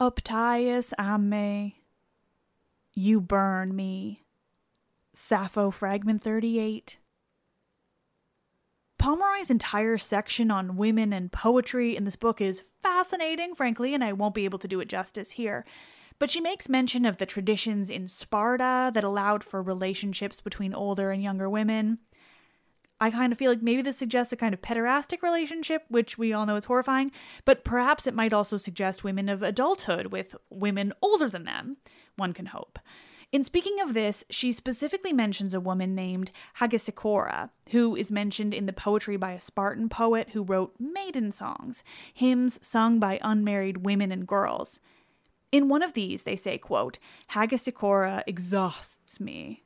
Optius 0.00 0.92
ame, 1.00 1.72
you 2.92 3.20
burn 3.20 3.74
me. 3.74 4.22
Sappho 5.14 5.70
Fragment 5.70 6.22
38. 6.22 6.98
Pomeroy's 9.04 9.50
entire 9.50 9.98
section 9.98 10.50
on 10.50 10.78
women 10.78 11.12
and 11.12 11.30
poetry 11.30 11.94
in 11.94 12.04
this 12.04 12.16
book 12.16 12.40
is 12.40 12.62
fascinating, 12.80 13.54
frankly, 13.54 13.92
and 13.92 14.02
I 14.02 14.14
won't 14.14 14.34
be 14.34 14.46
able 14.46 14.58
to 14.60 14.66
do 14.66 14.80
it 14.80 14.88
justice 14.88 15.32
here. 15.32 15.66
But 16.18 16.30
she 16.30 16.40
makes 16.40 16.70
mention 16.70 17.04
of 17.04 17.18
the 17.18 17.26
traditions 17.26 17.90
in 17.90 18.08
Sparta 18.08 18.90
that 18.94 19.04
allowed 19.04 19.44
for 19.44 19.62
relationships 19.62 20.40
between 20.40 20.72
older 20.72 21.10
and 21.10 21.22
younger 21.22 21.50
women. 21.50 21.98
I 22.98 23.10
kind 23.10 23.30
of 23.30 23.38
feel 23.38 23.50
like 23.50 23.60
maybe 23.60 23.82
this 23.82 23.98
suggests 23.98 24.32
a 24.32 24.38
kind 24.38 24.54
of 24.54 24.62
pederastic 24.62 25.20
relationship, 25.20 25.82
which 25.88 26.16
we 26.16 26.32
all 26.32 26.46
know 26.46 26.56
is 26.56 26.64
horrifying, 26.64 27.12
but 27.44 27.62
perhaps 27.62 28.06
it 28.06 28.14
might 28.14 28.32
also 28.32 28.56
suggest 28.56 29.04
women 29.04 29.28
of 29.28 29.42
adulthood 29.42 30.12
with 30.12 30.34
women 30.48 30.94
older 31.02 31.28
than 31.28 31.44
them. 31.44 31.76
One 32.16 32.32
can 32.32 32.46
hope. 32.46 32.78
In 33.32 33.42
speaking 33.42 33.80
of 33.80 33.94
this, 33.94 34.24
she 34.30 34.52
specifically 34.52 35.12
mentions 35.12 35.54
a 35.54 35.60
woman 35.60 35.94
named 35.94 36.30
Hagesicora, 36.60 37.50
who 37.70 37.96
is 37.96 38.12
mentioned 38.12 38.54
in 38.54 38.66
the 38.66 38.72
poetry 38.72 39.16
by 39.16 39.32
a 39.32 39.40
Spartan 39.40 39.88
poet 39.88 40.30
who 40.30 40.42
wrote 40.42 40.74
maiden 40.78 41.32
songs, 41.32 41.82
hymns 42.12 42.58
sung 42.62 42.98
by 42.98 43.18
unmarried 43.22 43.78
women 43.78 44.12
and 44.12 44.26
girls. 44.26 44.78
In 45.50 45.68
one 45.68 45.82
of 45.82 45.92
these, 45.92 46.24
they 46.24 46.36
say, 46.36 46.58
quote, 46.58 46.98
Hagesicora 47.30 48.22
exhausts 48.26 49.20
me. 49.20 49.64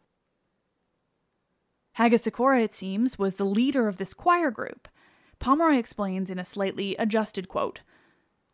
Hagesicora, 1.98 2.62
it 2.62 2.74
seems, 2.74 3.18
was 3.18 3.34
the 3.34 3.44
leader 3.44 3.88
of 3.88 3.96
this 3.96 4.14
choir 4.14 4.50
group. 4.50 4.88
Pomeroy 5.38 5.76
explains 5.76 6.30
in 6.30 6.38
a 6.38 6.44
slightly 6.44 6.94
adjusted 6.96 7.48
quote 7.48 7.80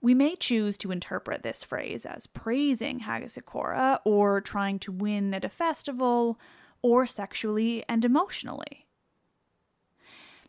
We 0.05 0.13
may 0.13 0.37
choose 0.37 0.77
to 0.79 0.93
interpret 0.93 1.43
this 1.43 1.65
phrase 1.65 2.05
as 2.05 2.27
praising 2.27 3.01
Hagesicora, 3.01 4.01
or 4.05 4.43
trying 4.43 4.79
to 4.81 4.93
win 4.93 5.33
at 5.33 5.47
a 5.47 5.49
festival, 5.49 6.39
or 6.83 7.07
sexually 7.07 7.83
and 7.89 8.05
emotionally. 8.05 8.87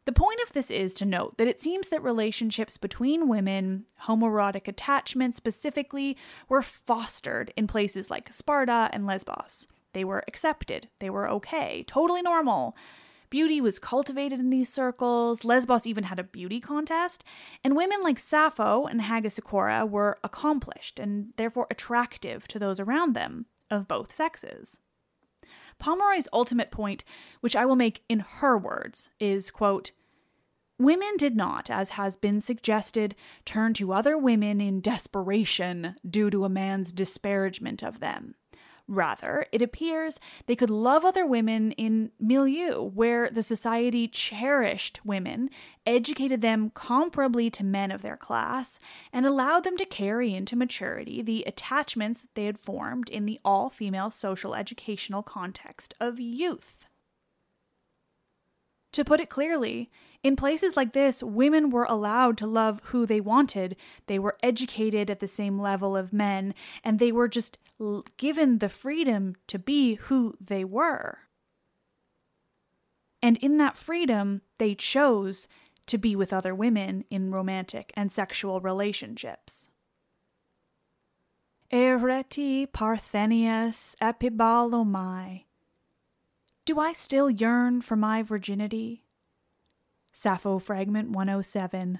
The 0.03 0.11
point 0.11 0.41
of 0.45 0.51
this 0.51 0.69
is 0.69 0.93
to 0.95 1.05
note 1.05 1.37
that 1.37 1.47
it 1.47 1.61
seems 1.61 1.87
that 1.87 2.03
relationships 2.03 2.75
between 2.75 3.29
women, 3.29 3.85
homoerotic 4.03 4.67
attachment 4.67 5.35
specifically, 5.35 6.17
were 6.49 6.61
fostered 6.61 7.53
in 7.55 7.65
places 7.65 8.11
like 8.11 8.33
Sparta 8.33 8.89
and 8.91 9.07
Lesbos. 9.07 9.69
They 9.93 10.03
were 10.03 10.25
accepted, 10.27 10.89
they 10.99 11.09
were 11.09 11.29
okay, 11.29 11.85
totally 11.87 12.21
normal. 12.21 12.75
Beauty 13.35 13.59
was 13.59 13.79
cultivated 13.79 14.39
in 14.39 14.49
these 14.49 14.71
circles. 14.71 15.43
Lesbos 15.43 15.85
even 15.85 16.05
had 16.05 16.19
a 16.19 16.23
beauty 16.23 16.61
contest. 16.61 17.21
And 17.65 17.75
women 17.75 18.01
like 18.01 18.17
Sappho 18.17 18.85
and 18.85 19.01
Hagesicora 19.01 19.89
were 19.89 20.17
accomplished 20.23 20.99
and 20.99 21.33
therefore 21.35 21.67
attractive 21.69 22.47
to 22.47 22.59
those 22.59 22.79
around 22.79 23.13
them 23.13 23.47
of 23.69 23.89
both 23.89 24.13
sexes. 24.13 24.79
Pomeroy's 25.79 26.29
ultimate 26.31 26.71
point, 26.71 27.03
which 27.41 27.57
I 27.57 27.65
will 27.65 27.75
make 27.75 28.03
in 28.07 28.19
her 28.19 28.57
words, 28.57 29.09
is 29.19 29.51
quote, 29.51 29.91
Women 30.79 31.17
did 31.17 31.35
not, 31.35 31.69
as 31.69 31.89
has 31.89 32.15
been 32.15 32.39
suggested, 32.39 33.15
turn 33.43 33.73
to 33.73 33.91
other 33.91 34.17
women 34.17 34.61
in 34.61 34.79
desperation 34.79 35.97
due 36.09 36.29
to 36.29 36.45
a 36.45 36.49
man's 36.49 36.93
disparagement 36.93 37.83
of 37.83 37.99
them. 37.99 38.35
Rather, 38.87 39.47
it 39.51 39.63
appears 39.63 40.19
they 40.45 40.55
could 40.55 40.69
love 40.69 41.03
other 41.03 41.25
women 41.25 41.71
in 41.71 42.11
milieu 42.19 42.83
where 42.83 43.31
the 43.31 43.41
society 43.41 44.07
cherished 44.07 45.03
women, 45.03 45.49
educated 45.87 46.41
them 46.41 46.69
comparably 46.69 47.51
to 47.51 47.63
men 47.63 47.89
of 47.89 48.03
their 48.03 48.17
class, 48.17 48.77
and 49.11 49.25
allowed 49.25 49.63
them 49.63 49.75
to 49.77 49.85
carry 49.85 50.35
into 50.35 50.55
maturity 50.55 51.23
the 51.23 51.43
attachments 51.47 52.21
that 52.21 52.35
they 52.35 52.45
had 52.45 52.59
formed 52.59 53.09
in 53.09 53.25
the 53.25 53.39
all 53.43 53.71
female 53.71 54.11
social 54.11 54.53
educational 54.53 55.23
context 55.23 55.95
of 55.99 56.19
youth. 56.19 56.85
To 58.93 59.03
put 59.03 59.19
it 59.19 59.29
clearly, 59.29 59.89
in 60.25 60.35
places 60.35 60.75
like 60.75 60.93
this, 60.93 61.21
women 61.21 61.69
were 61.69 61.83
allowed 61.83 62.35
to 62.39 62.47
love 62.47 62.81
who 62.85 63.05
they 63.05 63.21
wanted. 63.21 63.75
They 64.07 64.17
were 64.17 64.39
educated 64.41 65.11
at 65.11 65.19
the 65.19 65.27
same 65.27 65.59
level 65.59 65.95
of 65.95 66.11
men, 66.11 66.55
and 66.83 66.97
they 66.97 67.11
were 67.11 67.27
just 67.27 67.59
given 68.17 68.57
the 68.57 68.67
freedom 68.67 69.35
to 69.45 69.59
be 69.59 69.93
who 69.93 70.33
they 70.41 70.65
were. 70.65 71.19
And 73.21 73.37
in 73.37 73.57
that 73.57 73.77
freedom, 73.77 74.41
they 74.57 74.73
chose 74.73 75.47
to 75.85 75.99
be 75.99 76.15
with 76.15 76.33
other 76.33 76.55
women 76.55 77.05
in 77.11 77.29
romantic 77.29 77.93
and 77.95 78.11
sexual 78.11 78.59
relationships. 78.59 79.69
Ereti 81.71 82.65
Parthenias 82.65 83.95
epibalomai. 84.01 85.43
Do 86.65 86.79
I 86.79 86.93
still 86.93 87.29
yearn 87.29 87.81
for 87.81 87.95
my 87.95 88.23
virginity? 88.23 89.04
Sappho 90.17 90.59
Fragment 90.59 91.11
107. 91.11 91.99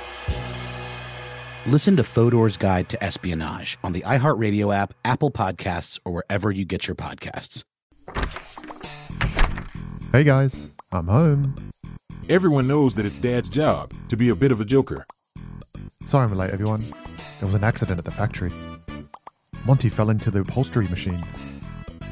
Listen 1.67 1.95
to 1.97 2.03
Fodor's 2.03 2.57
Guide 2.57 2.89
to 2.89 3.03
Espionage 3.03 3.77
on 3.83 3.93
the 3.93 4.01
iHeartRadio 4.01 4.73
app, 4.73 4.95
Apple 5.05 5.29
Podcasts, 5.29 5.99
or 6.03 6.11
wherever 6.11 6.49
you 6.49 6.65
get 6.65 6.87
your 6.87 6.95
podcasts. 6.95 7.63
Hey 10.11 10.23
guys, 10.23 10.71
I'm 10.91 11.05
home. 11.05 11.71
Everyone 12.29 12.67
knows 12.67 12.95
that 12.95 13.05
it's 13.05 13.19
Dad's 13.19 13.47
job 13.47 13.93
to 14.07 14.17
be 14.17 14.29
a 14.29 14.35
bit 14.35 14.51
of 14.51 14.59
a 14.59 14.65
joker. 14.65 15.05
Sorry 16.05 16.25
I'm 16.25 16.33
late, 16.33 16.49
everyone. 16.49 16.95
There 17.39 17.45
was 17.45 17.53
an 17.53 17.63
accident 17.63 17.99
at 17.99 18.05
the 18.05 18.11
factory. 18.11 18.51
Monty 19.63 19.89
fell 19.89 20.09
into 20.09 20.31
the 20.31 20.39
upholstery 20.39 20.87
machine. 20.87 21.23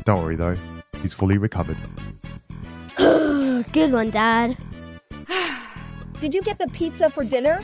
Don't 0.06 0.22
worry 0.22 0.36
though, 0.36 0.58
he's 1.02 1.16
fully 1.16 1.40
recovered. 1.40 1.78
Good 2.98 3.92
one, 3.92 4.12
Dad. 4.12 4.58
Did 6.20 6.36
you 6.36 6.44
get 6.44 6.60
the 6.60 6.68
pizza 6.68 7.10
for 7.10 7.24
dinner? 7.24 7.64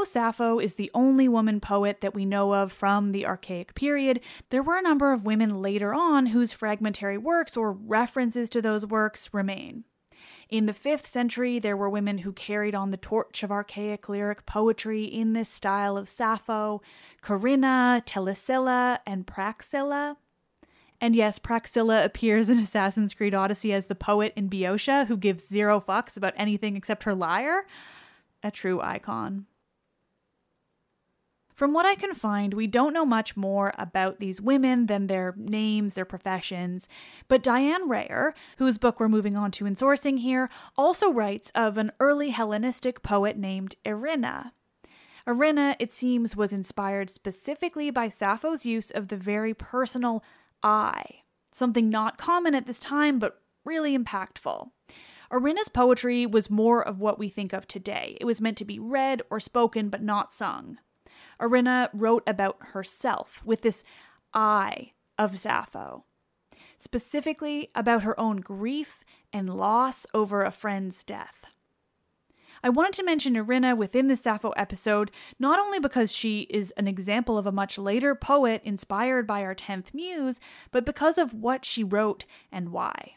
Although 0.00 0.08
Sappho 0.08 0.58
is 0.58 0.76
the 0.76 0.90
only 0.94 1.28
woman 1.28 1.60
poet 1.60 2.00
that 2.00 2.14
we 2.14 2.24
know 2.24 2.54
of 2.54 2.72
from 2.72 3.12
the 3.12 3.26
Archaic 3.26 3.74
period, 3.74 4.20
there 4.48 4.62
were 4.62 4.78
a 4.78 4.82
number 4.82 5.12
of 5.12 5.26
women 5.26 5.60
later 5.60 5.92
on 5.92 6.24
whose 6.26 6.54
fragmentary 6.54 7.18
works 7.18 7.54
or 7.54 7.70
references 7.70 8.48
to 8.48 8.62
those 8.62 8.86
works 8.86 9.28
remain. 9.34 9.84
In 10.48 10.64
the 10.64 10.72
5th 10.72 11.04
century, 11.04 11.58
there 11.58 11.76
were 11.76 11.90
women 11.90 12.16
who 12.18 12.32
carried 12.32 12.74
on 12.74 12.92
the 12.92 12.96
torch 12.96 13.42
of 13.42 13.52
archaic 13.52 14.08
lyric 14.08 14.46
poetry 14.46 15.04
in 15.04 15.34
this 15.34 15.50
style 15.50 15.98
of 15.98 16.08
Sappho 16.08 16.80
Corinna, 17.20 18.02
Telesilla, 18.06 19.00
and 19.06 19.26
Praxilla. 19.26 20.16
And 20.98 21.14
yes, 21.14 21.38
Praxilla 21.38 22.06
appears 22.06 22.48
in 22.48 22.58
Assassin's 22.58 23.12
Creed 23.12 23.34
Odyssey 23.34 23.74
as 23.74 23.84
the 23.84 23.94
poet 23.94 24.32
in 24.34 24.48
Boeotia 24.48 25.04
who 25.08 25.18
gives 25.18 25.46
zero 25.46 25.78
fucks 25.78 26.16
about 26.16 26.32
anything 26.38 26.74
except 26.74 27.02
her 27.02 27.14
lyre. 27.14 27.66
A 28.42 28.50
true 28.50 28.80
icon. 28.80 29.44
From 31.60 31.74
what 31.74 31.84
I 31.84 31.94
can 31.94 32.14
find, 32.14 32.54
we 32.54 32.66
don't 32.66 32.94
know 32.94 33.04
much 33.04 33.36
more 33.36 33.74
about 33.76 34.18
these 34.18 34.40
women 34.40 34.86
than 34.86 35.08
their 35.08 35.34
names, 35.36 35.92
their 35.92 36.06
professions. 36.06 36.88
But 37.28 37.42
Diane 37.42 37.86
Rayor, 37.86 38.32
whose 38.56 38.78
book 38.78 38.98
we're 38.98 39.10
moving 39.10 39.36
on 39.36 39.50
to 39.50 39.66
in 39.66 39.76
sourcing 39.76 40.20
here, 40.20 40.48
also 40.78 41.12
writes 41.12 41.52
of 41.54 41.76
an 41.76 41.92
early 42.00 42.30
Hellenistic 42.30 43.02
poet 43.02 43.36
named 43.36 43.74
Erinna. 43.84 44.52
Erinna, 45.26 45.76
it 45.78 45.92
seems, 45.92 46.34
was 46.34 46.54
inspired 46.54 47.10
specifically 47.10 47.90
by 47.90 48.08
Sappho's 48.08 48.64
use 48.64 48.90
of 48.90 49.08
the 49.08 49.18
very 49.18 49.52
personal 49.52 50.24
I, 50.62 51.24
something 51.52 51.90
not 51.90 52.16
common 52.16 52.54
at 52.54 52.66
this 52.66 52.78
time, 52.78 53.18
but 53.18 53.42
really 53.66 53.94
impactful. 53.94 54.70
Erinna's 55.30 55.68
poetry 55.68 56.24
was 56.24 56.48
more 56.48 56.82
of 56.82 57.02
what 57.02 57.18
we 57.18 57.28
think 57.28 57.52
of 57.52 57.68
today. 57.68 58.16
It 58.18 58.24
was 58.24 58.40
meant 58.40 58.56
to 58.56 58.64
be 58.64 58.78
read 58.78 59.20
or 59.28 59.38
spoken, 59.38 59.90
but 59.90 60.02
not 60.02 60.32
sung. 60.32 60.78
Erinna 61.40 61.88
wrote 61.92 62.22
about 62.26 62.58
herself 62.60 63.42
with 63.44 63.62
this 63.62 63.82
I 64.34 64.92
of 65.18 65.38
Sappho, 65.38 66.04
specifically 66.78 67.70
about 67.74 68.02
her 68.02 68.18
own 68.18 68.38
grief 68.38 69.04
and 69.32 69.54
loss 69.54 70.06
over 70.14 70.44
a 70.44 70.50
friend's 70.50 71.02
death. 71.04 71.46
I 72.62 72.68
wanted 72.68 72.92
to 72.94 73.04
mention 73.04 73.36
Erinna 73.36 73.74
within 73.74 74.08
the 74.08 74.16
Sappho 74.16 74.50
episode, 74.50 75.10
not 75.38 75.58
only 75.58 75.80
because 75.80 76.12
she 76.12 76.40
is 76.50 76.72
an 76.72 76.86
example 76.86 77.38
of 77.38 77.46
a 77.46 77.52
much 77.52 77.78
later 77.78 78.14
poet 78.14 78.60
inspired 78.64 79.26
by 79.26 79.42
our 79.42 79.54
10th 79.54 79.94
muse, 79.94 80.40
but 80.70 80.84
because 80.84 81.16
of 81.16 81.32
what 81.32 81.64
she 81.64 81.82
wrote 81.82 82.26
and 82.52 82.70
why. 82.70 83.16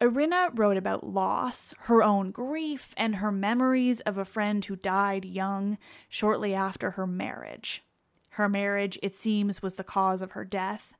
Erinna 0.00 0.50
wrote 0.54 0.76
about 0.76 1.04
loss, 1.04 1.74
her 1.80 2.02
own 2.02 2.30
grief, 2.30 2.94
and 2.96 3.16
her 3.16 3.32
memories 3.32 4.00
of 4.00 4.16
a 4.16 4.24
friend 4.24 4.64
who 4.64 4.76
died 4.76 5.24
young 5.24 5.76
shortly 6.08 6.54
after 6.54 6.92
her 6.92 7.06
marriage. 7.06 7.82
Her 8.30 8.48
marriage, 8.48 8.98
it 9.02 9.16
seems, 9.16 9.60
was 9.60 9.74
the 9.74 9.82
cause 9.82 10.22
of 10.22 10.32
her 10.32 10.44
death. 10.44 10.92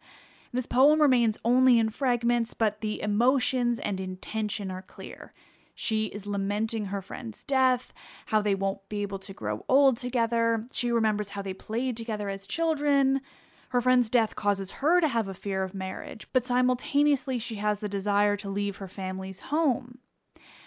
This 0.53 0.67
poem 0.67 1.01
remains 1.01 1.39
only 1.45 1.79
in 1.79 1.91
fragments, 1.91 2.55
but 2.55 2.81
the 2.81 3.01
emotions 3.01 3.79
and 3.79 4.01
intention 4.01 4.71
are 4.71 4.83
clear. 4.83 5.33
She 5.77 6.07
is 6.07 6.27
lamenting 6.27 6.87
her 6.87 7.01
friend's 7.01 7.45
death, 7.45 7.93
how 8.27 8.43
they 8.43 8.57
won't 8.57 8.89
be 8.89 9.03
able 9.03 9.21
to 9.21 9.33
grow 9.33 9.65
old 9.69 9.97
together. 9.97 10.67
She 10.73 10.91
remembers 10.91 11.31
how 11.31 11.43
they 11.43 11.55
played 11.55 11.97
together 11.97 12.29
as 12.29 12.49
children. 12.49 13.21
Her 13.71 13.81
friend's 13.81 14.09
death 14.09 14.35
causes 14.35 14.73
her 14.73 15.01
to 15.01 15.09
have 15.09 15.29
a 15.29 15.35
fear 15.35 15.63
of 15.63 15.75
marriage, 15.75 16.27
but 16.33 16.47
simultaneously 16.47 17.39
she 17.39 17.57
has 17.57 17.81
the 17.81 17.89
desire 17.89 18.37
to 18.39 18.49
leave 18.49 18.77
her 18.77 18.89
family's 18.89 19.41
home. 19.41 19.99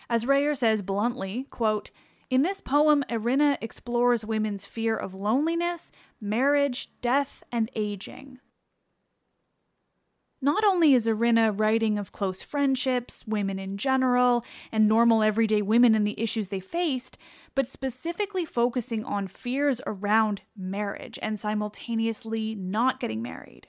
As 0.10 0.26
Rayor 0.26 0.56
says 0.56 0.82
bluntly, 0.82 1.48
quote, 1.50 1.90
in 2.30 2.44
this 2.44 2.62
poem, 2.62 3.04
Erinna 3.10 3.58
explores 3.60 4.24
women's 4.24 4.66
fear 4.66 4.96
of 4.96 5.14
loneliness, 5.14 5.92
marriage, 6.22 6.90
death, 7.02 7.44
and 7.52 7.70
aging. 7.76 8.40
Not 10.44 10.64
only 10.64 10.96
is 10.96 11.06
Erinna 11.06 11.52
writing 11.52 12.00
of 12.00 12.12
close 12.12 12.42
friendships, 12.42 13.28
women 13.28 13.60
in 13.60 13.78
general, 13.78 14.44
and 14.72 14.88
normal 14.88 15.22
everyday 15.22 15.62
women 15.62 15.94
and 15.94 16.06
the 16.06 16.20
issues 16.20 16.48
they 16.48 16.60
faced, 16.60 17.18
but 17.54 17.68
specifically 17.68 18.44
focusing 18.44 19.06
on 19.06 19.28
fears 19.28 19.82
around 19.86 20.42
marriage 20.58 21.20
and 21.22 21.40
simultaneously 21.40 22.56
not 22.56 23.00
getting 23.00 23.22
married. 23.22 23.68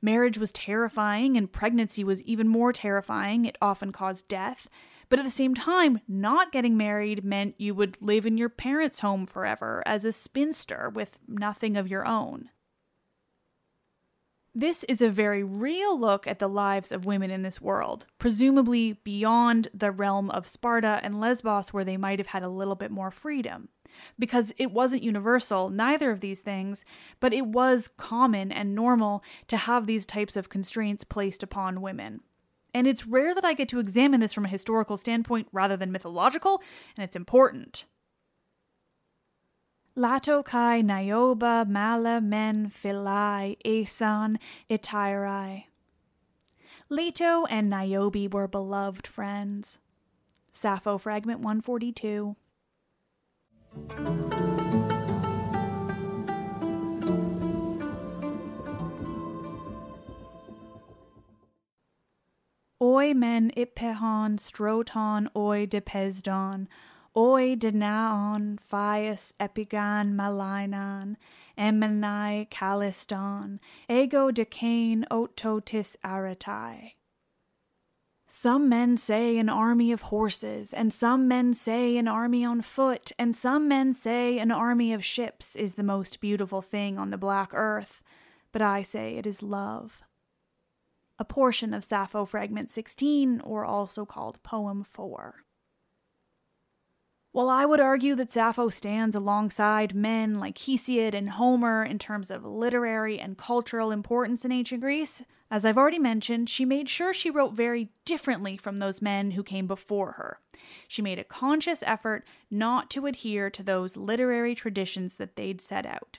Marriage 0.00 0.38
was 0.38 0.52
terrifying, 0.52 1.36
and 1.36 1.52
pregnancy 1.52 2.02
was 2.02 2.22
even 2.24 2.48
more 2.48 2.72
terrifying. 2.72 3.44
It 3.44 3.58
often 3.62 3.92
caused 3.92 4.28
death. 4.28 4.68
But 5.08 5.18
at 5.18 5.24
the 5.24 5.30
same 5.30 5.54
time, 5.54 6.00
not 6.08 6.50
getting 6.50 6.76
married 6.76 7.24
meant 7.24 7.60
you 7.60 7.74
would 7.74 7.98
live 8.00 8.24
in 8.24 8.38
your 8.38 8.48
parents' 8.48 9.00
home 9.00 9.26
forever 9.26 9.82
as 9.84 10.04
a 10.04 10.10
spinster 10.10 10.90
with 10.92 11.18
nothing 11.28 11.76
of 11.76 11.86
your 11.86 12.06
own. 12.06 12.48
This 14.54 14.84
is 14.84 15.00
a 15.00 15.08
very 15.08 15.42
real 15.42 15.98
look 15.98 16.26
at 16.26 16.38
the 16.38 16.48
lives 16.48 16.92
of 16.92 17.06
women 17.06 17.30
in 17.30 17.40
this 17.40 17.62
world, 17.62 18.06
presumably 18.18 19.00
beyond 19.02 19.68
the 19.72 19.90
realm 19.90 20.30
of 20.30 20.46
Sparta 20.46 21.00
and 21.02 21.18
Lesbos, 21.18 21.72
where 21.72 21.84
they 21.84 21.96
might 21.96 22.18
have 22.18 22.28
had 22.28 22.42
a 22.42 22.50
little 22.50 22.74
bit 22.74 22.90
more 22.90 23.10
freedom. 23.10 23.70
Because 24.18 24.52
it 24.58 24.70
wasn't 24.70 25.02
universal, 25.02 25.70
neither 25.70 26.10
of 26.10 26.20
these 26.20 26.40
things, 26.40 26.84
but 27.18 27.32
it 27.32 27.46
was 27.46 27.88
common 27.96 28.52
and 28.52 28.74
normal 28.74 29.24
to 29.48 29.56
have 29.56 29.86
these 29.86 30.04
types 30.04 30.36
of 30.36 30.50
constraints 30.50 31.02
placed 31.02 31.42
upon 31.42 31.80
women. 31.80 32.20
And 32.74 32.86
it's 32.86 33.06
rare 33.06 33.34
that 33.34 33.44
I 33.46 33.54
get 33.54 33.70
to 33.70 33.80
examine 33.80 34.20
this 34.20 34.32
from 34.34 34.44
a 34.44 34.50
historical 34.50 34.98
standpoint 34.98 35.48
rather 35.52 35.78
than 35.78 35.92
mythological, 35.92 36.62
and 36.96 37.04
it's 37.04 37.16
important. 37.16 37.86
Lato 39.94 40.42
kai 40.42 40.80
Niobe 40.80 41.68
mala 41.68 42.18
men 42.22 42.70
philai 42.70 43.58
Aeson 43.62 44.38
itirai. 44.70 45.64
Leto 46.88 47.44
and 47.50 47.68
Niobe 47.70 48.32
were 48.32 48.48
beloved 48.48 49.06
friends. 49.06 49.78
Sappho 50.54 50.96
fragment 50.96 51.40
142. 51.40 52.36
Oi 62.80 63.12
men 63.14 63.50
iphehon 63.56 64.38
stroton 64.38 65.28
oi 65.36 65.66
depesdon, 65.66 66.66
oi 67.16 67.54
denaon 67.54 68.58
phias 68.58 69.32
epigan 69.38 70.14
malainan, 70.14 71.16
emenai 71.58 72.48
caliston, 72.48 73.60
ego 73.88 74.30
decain 74.30 75.04
ototis 75.10 75.96
aratai. 76.02 76.92
Some 78.34 78.66
men 78.66 78.96
say 78.96 79.36
an 79.36 79.50
army 79.50 79.92
of 79.92 80.02
horses, 80.02 80.72
and 80.72 80.90
some 80.90 81.28
men 81.28 81.52
say 81.52 81.98
an 81.98 82.08
army 82.08 82.46
on 82.46 82.62
foot, 82.62 83.12
and 83.18 83.36
some 83.36 83.68
men 83.68 83.92
say 83.92 84.38
an 84.38 84.50
army 84.50 84.94
of 84.94 85.04
ships 85.04 85.54
is 85.54 85.74
the 85.74 85.82
most 85.82 86.18
beautiful 86.18 86.62
thing 86.62 86.98
on 86.98 87.10
the 87.10 87.18
black 87.18 87.50
earth, 87.52 88.00
but 88.50 88.62
I 88.62 88.82
say 88.82 89.16
it 89.16 89.26
is 89.26 89.42
love. 89.42 90.00
A 91.18 91.26
portion 91.26 91.74
of 91.74 91.84
Sappho 91.84 92.24
Fragment 92.24 92.70
16, 92.70 93.42
or 93.44 93.66
also 93.66 94.06
called 94.06 94.42
Poem 94.42 94.82
4. 94.82 95.44
While 97.32 97.48
I 97.48 97.64
would 97.64 97.80
argue 97.80 98.14
that 98.16 98.30
Sappho 98.30 98.68
stands 98.68 99.16
alongside 99.16 99.94
men 99.94 100.38
like 100.38 100.58
Hesiod 100.58 101.14
and 101.14 101.30
Homer 101.30 101.82
in 101.82 101.98
terms 101.98 102.30
of 102.30 102.44
literary 102.44 103.18
and 103.18 103.38
cultural 103.38 103.90
importance 103.90 104.44
in 104.44 104.52
ancient 104.52 104.82
Greece, 104.82 105.22
as 105.50 105.64
I've 105.64 105.78
already 105.78 105.98
mentioned, 105.98 106.50
she 106.50 106.66
made 106.66 106.90
sure 106.90 107.14
she 107.14 107.30
wrote 107.30 107.54
very 107.54 107.88
differently 108.04 108.58
from 108.58 108.76
those 108.76 109.00
men 109.00 109.30
who 109.30 109.42
came 109.42 109.66
before 109.66 110.12
her. 110.12 110.40
She 110.86 111.00
made 111.00 111.18
a 111.18 111.24
conscious 111.24 111.82
effort 111.86 112.26
not 112.50 112.90
to 112.90 113.06
adhere 113.06 113.48
to 113.48 113.62
those 113.62 113.96
literary 113.96 114.54
traditions 114.54 115.14
that 115.14 115.36
they'd 115.36 115.62
set 115.62 115.86
out. 115.86 116.18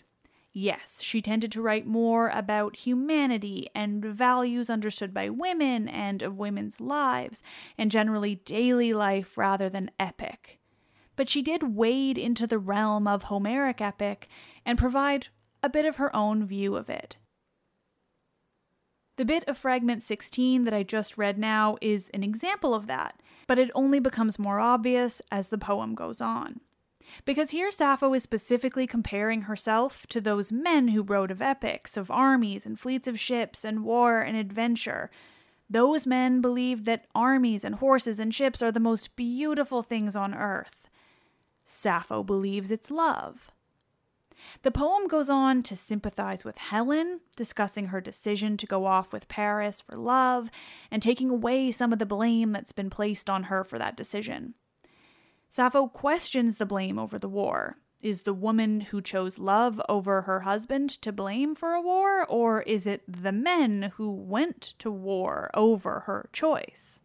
Yes, 0.51 0.99
she 1.03 1.21
tended 1.21 1.51
to 1.51 1.61
write 1.61 1.85
more 1.85 2.29
about 2.29 2.75
humanity 2.87 3.69
and 3.75 4.03
values 4.03 4.67
understood 4.67 5.13
by 5.13 5.29
women 5.29 5.87
and 5.87 6.23
of 6.23 6.39
women's 6.39 6.81
lives, 6.81 7.43
and 7.77 7.91
generally 7.91 8.35
daily 8.45 8.93
life 8.95 9.37
rather 9.37 9.69
than 9.69 9.91
epic 9.99 10.59
but 11.15 11.29
she 11.29 11.41
did 11.41 11.75
wade 11.75 12.17
into 12.17 12.47
the 12.47 12.57
realm 12.57 13.07
of 13.07 13.23
Homeric 13.23 13.81
epic 13.81 14.27
and 14.65 14.77
provide 14.77 15.27
a 15.61 15.69
bit 15.69 15.85
of 15.85 15.97
her 15.97 16.15
own 16.15 16.45
view 16.45 16.75
of 16.75 16.89
it. 16.89 17.17
The 19.15 19.25
bit 19.25 19.43
of 19.47 19.57
fragment 19.57 20.01
16 20.01 20.63
that 20.63 20.73
I 20.73 20.81
just 20.81 21.17
read 21.17 21.37
now 21.37 21.77
is 21.81 22.09
an 22.15 22.23
example 22.23 22.73
of 22.73 22.87
that, 22.87 23.21
but 23.45 23.59
it 23.59 23.69
only 23.75 23.99
becomes 23.99 24.39
more 24.39 24.59
obvious 24.59 25.21
as 25.31 25.49
the 25.49 25.57
poem 25.57 25.93
goes 25.93 26.19
on. 26.19 26.61
Because 27.25 27.51
here 27.51 27.69
Sappho 27.69 28.13
is 28.13 28.23
specifically 28.23 28.87
comparing 28.87 29.43
herself 29.43 30.07
to 30.07 30.19
those 30.19 30.51
men 30.51 30.89
who 30.89 31.03
wrote 31.03 31.29
of 31.29 31.41
epics, 31.41 31.95
of 31.95 32.09
armies 32.09 32.65
and 32.65 32.79
fleets 32.79 33.07
of 33.07 33.19
ships 33.19 33.63
and 33.63 33.83
war 33.83 34.21
and 34.21 34.35
adventure. 34.35 35.11
Those 35.69 36.07
men 36.07 36.41
believed 36.41 36.85
that 36.85 37.05
armies 37.13 37.63
and 37.63 37.75
horses 37.75 38.19
and 38.19 38.33
ships 38.33 38.61
are 38.61 38.71
the 38.71 38.79
most 38.79 39.15
beautiful 39.15 39.83
things 39.83 40.15
on 40.15 40.33
earth. 40.33 40.82
Sappho 41.65 42.23
believes 42.23 42.71
it's 42.71 42.91
love. 42.91 43.51
The 44.63 44.71
poem 44.71 45.07
goes 45.07 45.29
on 45.29 45.63
to 45.63 45.77
sympathize 45.77 46.43
with 46.43 46.57
Helen, 46.57 47.21
discussing 47.35 47.87
her 47.87 48.01
decision 48.01 48.57
to 48.57 48.65
go 48.65 48.85
off 48.85 49.13
with 49.13 49.27
Paris 49.27 49.81
for 49.81 49.95
love 49.95 50.49
and 50.91 51.01
taking 51.01 51.29
away 51.29 51.71
some 51.71 51.93
of 51.93 51.99
the 51.99 52.05
blame 52.05 52.51
that's 52.51 52.71
been 52.71 52.89
placed 52.89 53.29
on 53.29 53.43
her 53.43 53.63
for 53.63 53.79
that 53.79 53.97
decision. 53.97 54.53
Sappho 55.49 55.87
questions 55.87 56.55
the 56.55 56.65
blame 56.65 56.97
over 56.97 57.17
the 57.17 57.29
war. 57.29 57.77
Is 58.01 58.23
the 58.23 58.33
woman 58.33 58.81
who 58.81 59.01
chose 59.01 59.39
love 59.39 59.81
over 59.87 60.23
her 60.23 60.41
husband 60.41 60.89
to 61.01 61.13
blame 61.13 61.55
for 61.55 61.71
a 61.71 61.81
war, 61.81 62.25
or 62.25 62.61
is 62.63 62.85
it 62.85 63.03
the 63.07 63.31
men 63.31 63.93
who 63.95 64.11
went 64.11 64.73
to 64.79 64.91
war 64.91 65.49
over 65.53 66.01
her 66.01 66.29
choice? 66.33 66.99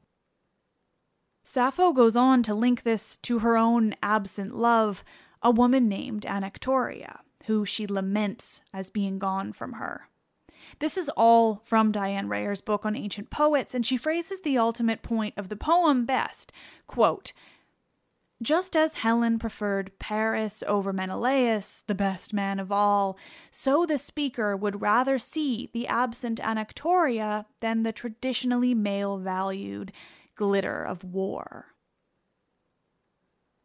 Sappho 1.51 1.95
goes 1.95 2.15
on 2.15 2.43
to 2.43 2.55
link 2.55 2.83
this 2.83 3.17
to 3.17 3.39
her 3.39 3.57
own 3.57 3.95
absent 4.03 4.55
love, 4.55 5.03
a 5.41 5.51
woman 5.51 5.89
named 5.89 6.27
Anactoria, 6.27 7.21
who 7.47 7.65
she 7.65 7.87
laments 7.87 8.61
as 8.75 8.91
being 8.91 9.19
gone 9.19 9.55
from 9.55 9.73
her. 9.73 10.11
This 10.79 10.99
is 10.99 11.09
all 11.17 11.63
from 11.65 11.91
Diane 11.91 12.29
Rayor's 12.29 12.61
book 12.61 12.85
on 12.85 12.95
ancient 12.95 13.31
poets, 13.31 13.75
and 13.75 13.87
she 13.87 13.97
phrases 13.97 14.43
the 14.43 14.59
ultimate 14.59 15.01
point 15.01 15.33
of 15.39 15.49
the 15.49 15.57
poem 15.57 16.05
best. 16.05 16.53
Quote, 16.87 17.33
just 18.43 18.77
as 18.77 18.97
Helen 18.97 19.39
preferred 19.39 19.99
Paris 19.99 20.63
over 20.67 20.93
Menelaus, 20.93 21.83
the 21.87 21.95
best 21.95 22.35
man 22.35 22.61
of 22.61 22.71
all, 22.71 23.17
so 23.51 23.87
the 23.87 23.99
speaker 23.99 24.55
would 24.55 24.83
rather 24.83 25.19
see 25.19 25.71
the 25.73 25.87
absent 25.87 26.41
Anactoria 26.41 27.47
than 27.61 27.85
the 27.85 27.93
traditionally 27.93 28.75
male 28.75 29.17
valued 29.17 29.93
glitter 30.39 30.83
of 30.83 31.05
war. 31.05 31.67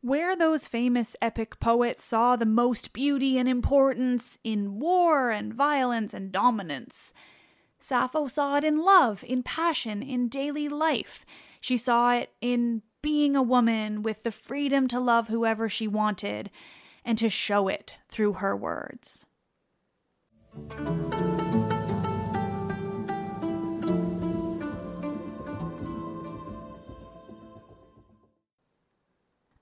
Where 0.02 0.36
those 0.36 0.68
famous 0.68 1.16
epic 1.22 1.62
poets 1.62 2.04
saw 2.04 2.36
the 2.36 2.46
most 2.46 2.92
beauty 2.92 3.38
and 3.38 3.48
importance 3.48 4.38
in 4.44 4.80
war 4.80 5.30
and 5.30 5.54
violence 5.54 6.14
and 6.14 6.32
dominance, 6.32 7.14
Sappho 7.80 8.28
saw 8.28 8.58
it 8.58 8.64
in 8.64 8.84
love, 8.84 9.24
in 9.26 9.44
passion, 9.44 10.02
in 10.02 10.28
daily 10.28 10.68
life. 10.68 11.26
She 11.62 11.78
saw 11.78 12.16
it 12.16 12.32
in 12.42 12.82
being 13.02 13.36
a 13.36 13.44
woman 13.44 14.02
with 14.02 14.24
the 14.24 14.32
freedom 14.32 14.88
to 14.88 15.00
love 15.00 15.28
whoever 15.28 15.70
she 15.70 15.88
wanted 15.88 16.50
and 17.06 17.18
to 17.18 17.30
show 17.30 17.68
it 17.68 17.94
through 18.10 18.34
her 18.34 18.56
words. 18.56 19.26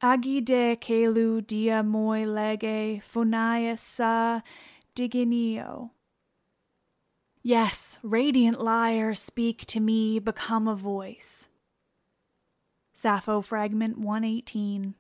Agide 0.04 0.82
kelu 0.82 1.46
dia 1.46 1.84
moi 1.84 2.26
lege 2.26 3.02
phonaya 3.06 3.78
sa 3.78 4.42
diginio. 4.96 5.92
Yes, 7.44 8.00
radiant 8.02 8.60
lyre, 8.60 9.14
speak 9.14 9.68
to 9.68 9.80
me, 9.80 10.18
become 10.18 10.68
a 10.68 10.74
voice. 10.74 11.50
Sappho 12.96 13.42
Fragment 13.42 14.00
118. 14.00 14.96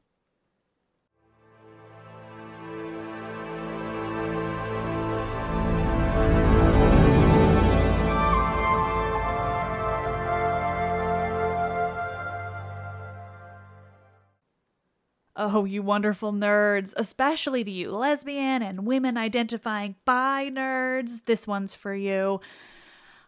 Oh, 15.36 15.64
you 15.64 15.82
wonderful 15.82 16.34
nerds, 16.34 16.94
especially 16.98 17.64
to 17.64 17.72
you 17.72 17.92
lesbian 17.92 18.62
and 18.62 18.86
women 18.86 19.16
identifying 19.16 19.96
bi 20.04 20.50
nerds. 20.52 21.22
This 21.26 21.48
one's 21.48 21.74
for 21.74 21.96
you. 21.96 22.42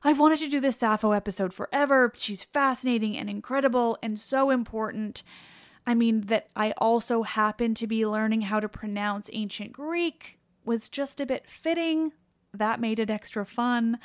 I've 0.04 0.20
wanted 0.20 0.40
to 0.40 0.50
do 0.50 0.60
this 0.60 0.78
Sappho 0.78 1.12
episode 1.12 1.54
forever. 1.54 2.12
She's 2.16 2.44
fascinating 2.44 3.18
and 3.18 3.30
incredible 3.30 3.98
and 4.04 4.20
so 4.20 4.50
important. 4.50 5.24
I 5.88 5.94
mean, 5.94 6.22
that 6.28 6.48
I 6.58 6.74
also 6.78 7.24
happen 7.24 7.74
to 7.76 7.88
be 7.88 8.06
learning 8.06 8.42
how 8.42 8.60
to 8.60 8.68
pronounce 8.68 9.30
ancient 9.32 9.72
Greek 9.72 10.40
was 10.66 10.90
just 10.90 11.22
a 11.22 11.26
bit 11.26 11.50
fitting. 11.50 12.12
That 12.54 12.82
made 12.82 13.00
it 13.00 13.10
extra 13.10 13.46
fun 13.46 13.98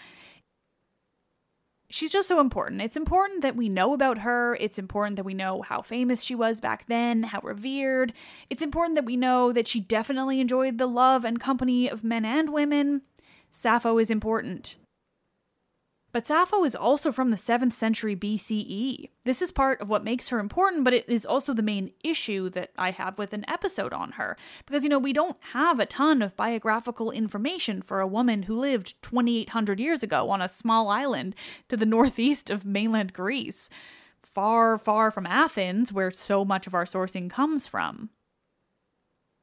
she's 1.91 2.13
just 2.13 2.29
so 2.29 2.41
important. 2.41 2.83
It's 2.83 2.97
important 2.97 3.43
that 3.43 3.57
we 3.57 3.69
know 3.69 3.93
about 3.93 4.19
her. 4.19 4.57
It's 4.61 4.79
important 4.79 5.17
that 5.17 5.25
we 5.25 5.35
know 5.35 5.63
how 5.63 5.83
famous 5.83 6.23
she 6.23 6.35
was 6.35 6.61
back 6.61 6.87
then, 6.87 7.25
how 7.25 7.41
revered. 7.43 8.13
It's 8.51 8.63
important 8.63 8.97
that 8.97 9.05
we 9.05 9.17
know 9.17 9.53
that 9.53 9.69
she 9.69 9.81
definitely 9.81 10.41
enjoyed 10.41 10.79
the 10.79 10.87
love 10.87 11.25
and 11.25 11.41
company 11.41 11.89
of 11.89 12.05
men 12.05 12.25
and 12.25 12.53
women. 12.53 13.03
Sappho 13.51 13.99
is 13.99 14.11
important. 14.11 14.77
But 16.19 16.27
Sappho 16.27 16.65
is 16.65 16.75
also 16.75 17.13
from 17.13 17.31
the 17.31 17.37
7th 17.37 17.75
century 17.75 18.17
BCE. 18.17 19.09
This 19.23 19.41
is 19.41 19.53
part 19.53 19.81
of 19.81 19.89
what 19.89 20.03
makes 20.03 20.31
her 20.31 20.41
important, 20.41 20.83
but 20.83 20.93
it 20.93 21.09
is 21.09 21.25
also 21.25 21.55
the 21.55 21.63
main 21.63 21.93
issue 22.03 22.51
that 22.51 22.73
I 22.77 22.91
have 22.91 23.19
with 23.19 23.33
an 23.33 23.45
episode 23.47 23.93
on 23.93 24.11
her. 24.11 24.37
Because, 24.67 24.83
you 24.83 24.89
know, 24.89 24.99
we 24.99 25.13
don't 25.13 25.37
have 25.53 25.79
a 25.79 25.87
ton 25.87 26.21
of 26.21 26.37
biographical 26.37 27.13
information 27.13 27.83
for 27.83 28.01
a 28.01 28.07
woman 28.09 28.43
who 28.43 28.59
lived 28.59 29.01
2,800 29.01 29.79
years 29.79 30.03
ago 30.03 30.29
on 30.31 30.43
a 30.43 30.49
small 30.49 30.89
island 30.89 31.37
to 31.69 31.77
the 31.77 31.87
northeast 31.97 32.51
of 32.51 32.65
mainland 32.67 33.13
Greece, 33.13 33.71
far, 34.21 34.77
far 34.77 35.13
from 35.13 35.25
Athens, 35.25 35.93
where 35.93 36.11
so 36.11 36.45
much 36.45 36.67
of 36.67 36.75
our 36.75 36.85
sourcing 36.85 37.31
comes 37.31 37.69
from. 37.69 38.11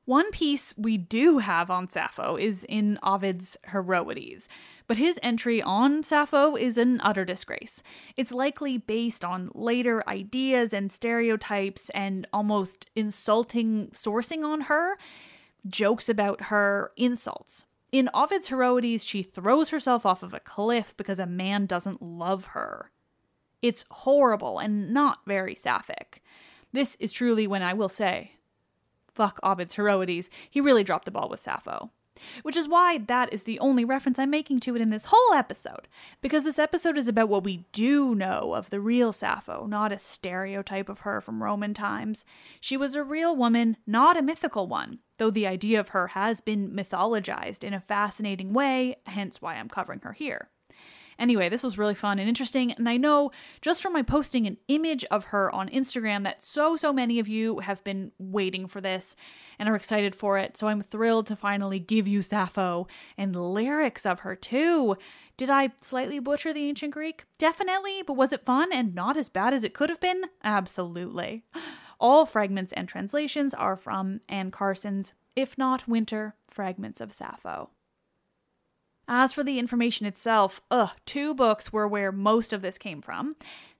One 0.05 0.29
piece 0.29 0.71
we 0.77 0.97
do 0.97 1.39
have 1.39 1.71
on 1.71 1.87
Sappho 1.87 2.35
is 2.35 2.63
in 2.69 2.99
Ovid's 3.01 3.57
Heroides, 3.69 4.47
but 4.85 4.97
his 4.97 5.19
entry 5.23 5.63
on 5.63 6.03
Sappho 6.03 6.55
is 6.55 6.77
an 6.77 7.01
utter 7.03 7.25
disgrace. 7.25 7.81
It's 8.15 8.31
likely 8.31 8.77
based 8.77 9.25
on 9.25 9.49
later 9.55 10.07
ideas 10.07 10.73
and 10.73 10.91
stereotypes 10.91 11.89
and 11.89 12.27
almost 12.31 12.87
insulting 12.95 13.87
sourcing 13.93 14.45
on 14.45 14.61
her, 14.61 14.95
jokes 15.65 16.07
about 16.07 16.43
her, 16.43 16.91
insults. 16.95 17.65
In 17.91 18.09
Ovid's 18.13 18.49
Heroides, 18.49 19.03
she 19.03 19.23
throws 19.23 19.71
herself 19.71 20.05
off 20.05 20.21
of 20.21 20.35
a 20.35 20.39
cliff 20.39 20.95
because 20.97 21.17
a 21.17 21.25
man 21.25 21.65
doesn't 21.65 22.03
love 22.03 22.47
her. 22.47 22.91
It's 23.63 23.85
horrible 23.89 24.59
and 24.59 24.93
not 24.93 25.21
very 25.25 25.55
sapphic. 25.55 26.21
This 26.71 26.95
is 26.99 27.11
truly 27.11 27.47
when 27.47 27.63
I 27.63 27.73
will 27.73 27.89
say, 27.89 28.33
fuck 29.15 29.39
Ovid's 29.41 29.75
Heroides, 29.75 30.29
he 30.49 30.61
really 30.61 30.83
dropped 30.83 31.05
the 31.05 31.11
ball 31.11 31.29
with 31.29 31.41
Sappho. 31.41 31.91
Which 32.43 32.55
is 32.55 32.67
why 32.67 32.97
that 32.97 33.33
is 33.33 33.43
the 33.43 33.59
only 33.59 33.83
reference 33.83 34.17
I'm 34.17 34.29
making 34.29 34.61
to 34.61 34.75
it 34.75 34.81
in 34.81 34.89
this 34.89 35.07
whole 35.09 35.33
episode, 35.33 35.89
because 36.21 36.45
this 36.45 36.57
episode 36.57 36.97
is 36.97 37.09
about 37.09 37.27
what 37.27 37.43
we 37.43 37.65
do 37.73 38.15
know 38.15 38.53
of 38.53 38.69
the 38.69 38.79
real 38.79 39.11
Sappho, 39.11 39.65
not 39.65 39.91
a 39.91 39.99
stereotype 39.99 40.87
of 40.87 41.01
her 41.01 41.19
from 41.19 41.43
Roman 41.43 41.73
times. 41.73 42.23
She 42.61 42.77
was 42.77 42.95
a 42.95 43.03
real 43.03 43.35
woman, 43.35 43.75
not 43.85 44.15
a 44.15 44.21
mythical 44.21 44.65
one, 44.67 44.99
though 45.17 45.29
the 45.29 45.45
idea 45.45 45.77
of 45.77 45.89
her 45.89 46.07
has 46.07 46.39
been 46.39 46.71
mythologized 46.71 47.65
in 47.65 47.73
a 47.73 47.81
fascinating 47.81 48.53
way, 48.53 48.95
hence 49.05 49.41
why 49.41 49.55
I'm 49.55 49.67
covering 49.67 49.99
her 50.03 50.13
here. 50.13 50.49
Anyway, 51.17 51.49
this 51.49 51.63
was 51.63 51.77
really 51.77 51.95
fun 51.95 52.19
and 52.19 52.27
interesting. 52.27 52.71
And 52.71 52.87
I 52.89 52.97
know 52.97 53.31
just 53.61 53.81
from 53.81 53.93
my 53.93 54.01
posting 54.01 54.45
an 54.47 54.57
image 54.67 55.05
of 55.05 55.25
her 55.25 55.53
on 55.53 55.69
Instagram 55.69 56.23
that 56.23 56.43
so, 56.43 56.75
so 56.75 56.91
many 56.91 57.19
of 57.19 57.27
you 57.27 57.59
have 57.59 57.83
been 57.83 58.11
waiting 58.17 58.67
for 58.67 58.81
this 58.81 59.15
and 59.57 59.69
are 59.69 59.75
excited 59.75 60.15
for 60.15 60.37
it. 60.37 60.57
So 60.57 60.67
I'm 60.67 60.81
thrilled 60.81 61.27
to 61.27 61.35
finally 61.35 61.79
give 61.79 62.07
you 62.07 62.21
Sappho 62.21 62.87
and 63.17 63.35
lyrics 63.35 64.05
of 64.05 64.21
her 64.21 64.35
too. 64.35 64.97
Did 65.37 65.49
I 65.49 65.71
slightly 65.81 66.19
butcher 66.19 66.53
the 66.53 66.67
ancient 66.67 66.93
Greek? 66.93 67.25
Definitely, 67.37 68.03
but 68.05 68.15
was 68.15 68.31
it 68.31 68.45
fun 68.45 68.71
and 68.71 68.95
not 68.95 69.17
as 69.17 69.29
bad 69.29 69.53
as 69.53 69.63
it 69.63 69.73
could 69.73 69.89
have 69.89 69.99
been? 69.99 70.23
Absolutely. 70.43 71.43
All 71.99 72.25
fragments 72.25 72.73
and 72.73 72.87
translations 72.87 73.53
are 73.53 73.75
from 73.77 74.21
Anne 74.27 74.51
Carson's 74.51 75.13
If 75.35 75.57
Not 75.57 75.87
Winter 75.87 76.35
Fragments 76.49 77.01
of 77.01 77.13
Sappho. 77.13 77.69
As 79.07 79.33
for 79.33 79.43
the 79.43 79.59
information 79.59 80.05
itself, 80.05 80.61
ugh, 80.71 80.91
two 81.05 81.33
books 81.33 81.71
were 81.71 81.87
where 81.87 82.11
most 82.11 82.53
of 82.53 82.61
this 82.61 82.77
came 82.77 83.01
from. 83.01 83.35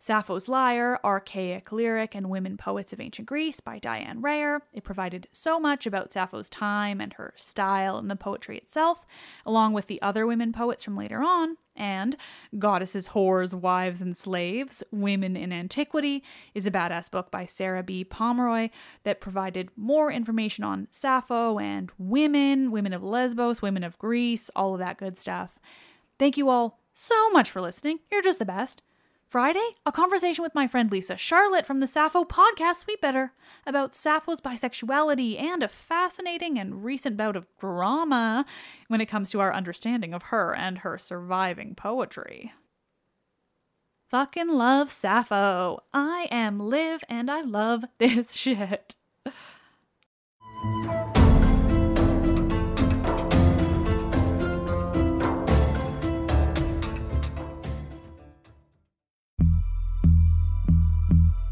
Sappho's 0.05 0.47
Lyre, 0.47 0.99
Archaic 1.03 1.71
Lyric 1.71 2.13
and 2.13 2.29
Women 2.29 2.57
Poets 2.57 2.93
of 2.93 3.01
Ancient 3.01 3.27
Greece 3.27 3.59
by 3.59 3.79
Diane 3.79 4.21
Rayor. 4.21 4.59
It 4.71 4.83
provided 4.83 5.27
so 5.33 5.59
much 5.59 5.87
about 5.87 6.13
Sappho's 6.13 6.47
time 6.47 7.01
and 7.01 7.13
her 7.13 7.33
style 7.35 7.97
and 7.97 8.07
the 8.07 8.15
poetry 8.15 8.59
itself, 8.59 9.07
along 9.47 9.73
with 9.73 9.87
the 9.87 9.99
other 10.03 10.27
women 10.27 10.51
poets 10.51 10.83
from 10.83 10.95
later 10.95 11.23
on. 11.23 11.57
And 11.75 12.15
Goddesses, 12.59 13.07
Whores, 13.15 13.51
Wives, 13.51 13.99
and 13.99 14.15
Slaves 14.15 14.83
Women 14.91 15.35
in 15.35 15.51
Antiquity 15.51 16.23
is 16.53 16.67
a 16.67 16.71
badass 16.71 17.09
book 17.09 17.31
by 17.31 17.47
Sarah 17.47 17.81
B. 17.81 18.03
Pomeroy 18.03 18.69
that 19.05 19.19
provided 19.19 19.71
more 19.75 20.11
information 20.11 20.63
on 20.63 20.87
Sappho 20.91 21.57
and 21.57 21.91
women, 21.97 22.69
women 22.69 22.93
of 22.93 23.01
Lesbos, 23.01 23.63
women 23.63 23.83
of 23.83 23.97
Greece, 23.97 24.51
all 24.55 24.73
of 24.73 24.79
that 24.79 24.99
good 24.99 25.17
stuff. 25.17 25.57
Thank 26.19 26.37
you 26.37 26.49
all 26.49 26.79
so 26.93 27.31
much 27.31 27.49
for 27.49 27.59
listening. 27.59 28.01
You're 28.11 28.21
just 28.21 28.37
the 28.37 28.45
best. 28.45 28.83
Friday, 29.27 29.73
a 29.85 29.91
conversation 29.91 30.43
with 30.43 30.55
my 30.55 30.67
friend 30.67 30.91
Lisa 30.91 31.17
Charlotte 31.17 31.65
from 31.65 31.79
the 31.79 31.87
Sappho 31.87 32.23
podcast 32.23 32.85
Sweetbitter 32.85 33.31
about 33.65 33.95
Sappho's 33.95 34.39
bisexuality 34.39 35.41
and 35.41 35.63
a 35.63 35.67
fascinating 35.67 36.59
and 36.59 36.85
recent 36.85 37.17
bout 37.17 37.35
of 37.35 37.47
drama 37.59 38.45
when 38.87 39.01
it 39.01 39.07
comes 39.07 39.31
to 39.31 39.39
our 39.39 39.53
understanding 39.53 40.13
of 40.13 40.23
her 40.23 40.55
and 40.55 40.79
her 40.79 40.97
surviving 40.97 41.73
poetry. 41.75 42.53
Fucking 44.09 44.49
love 44.49 44.91
Sappho. 44.91 45.83
I 45.93 46.27
am 46.31 46.59
Liv 46.59 47.03
and 47.09 47.29
I 47.29 47.41
love 47.41 47.85
this 47.97 48.33
shit. 48.35 48.95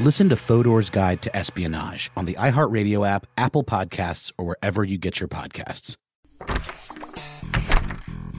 Listen 0.00 0.28
to 0.28 0.36
Fodor's 0.36 0.90
Guide 0.90 1.22
to 1.22 1.36
Espionage 1.36 2.12
on 2.16 2.24
the 2.24 2.34
iHeartRadio 2.34 3.04
app, 3.04 3.26
Apple 3.36 3.64
Podcasts, 3.64 4.30
or 4.38 4.44
wherever 4.44 4.84
you 4.84 4.96
get 4.96 5.18
your 5.18 5.28
podcasts. 5.28 5.96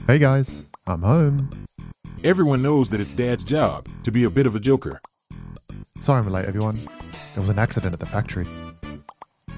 Hey 0.06 0.16
guys, 0.18 0.64
I'm 0.86 1.02
home. 1.02 1.66
Everyone 2.24 2.62
knows 2.62 2.88
that 2.88 3.00
it's 3.02 3.12
Dad's 3.12 3.44
job 3.44 3.90
to 4.04 4.10
be 4.10 4.24
a 4.24 4.30
bit 4.30 4.46
of 4.46 4.56
a 4.56 4.58
joker. 4.58 5.02
Sorry 6.00 6.20
I'm 6.20 6.28
late, 6.28 6.46
everyone. 6.46 6.88
There 7.34 7.42
was 7.42 7.50
an 7.50 7.58
accident 7.58 7.92
at 7.92 8.00
the 8.00 8.06
factory. 8.06 8.46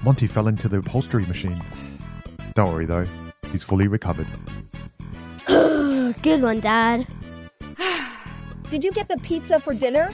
Monty 0.03 0.27
fell 0.27 0.49
into 0.49 0.67
the 0.67 0.79
upholstery 0.79 1.25
machine. 1.25 1.63
Don't 2.53 2.73
worry 2.73 2.85
though, 2.85 3.07
he's 3.49 3.63
fully 3.63 3.87
recovered. 3.87 4.27
Good 5.47 6.41
one, 6.41 6.59
Dad. 6.59 7.07
Did 8.69 8.83
you 8.83 8.91
get 8.91 9.07
the 9.07 9.17
pizza 9.23 9.57
for 9.61 9.73
dinner? 9.73 10.13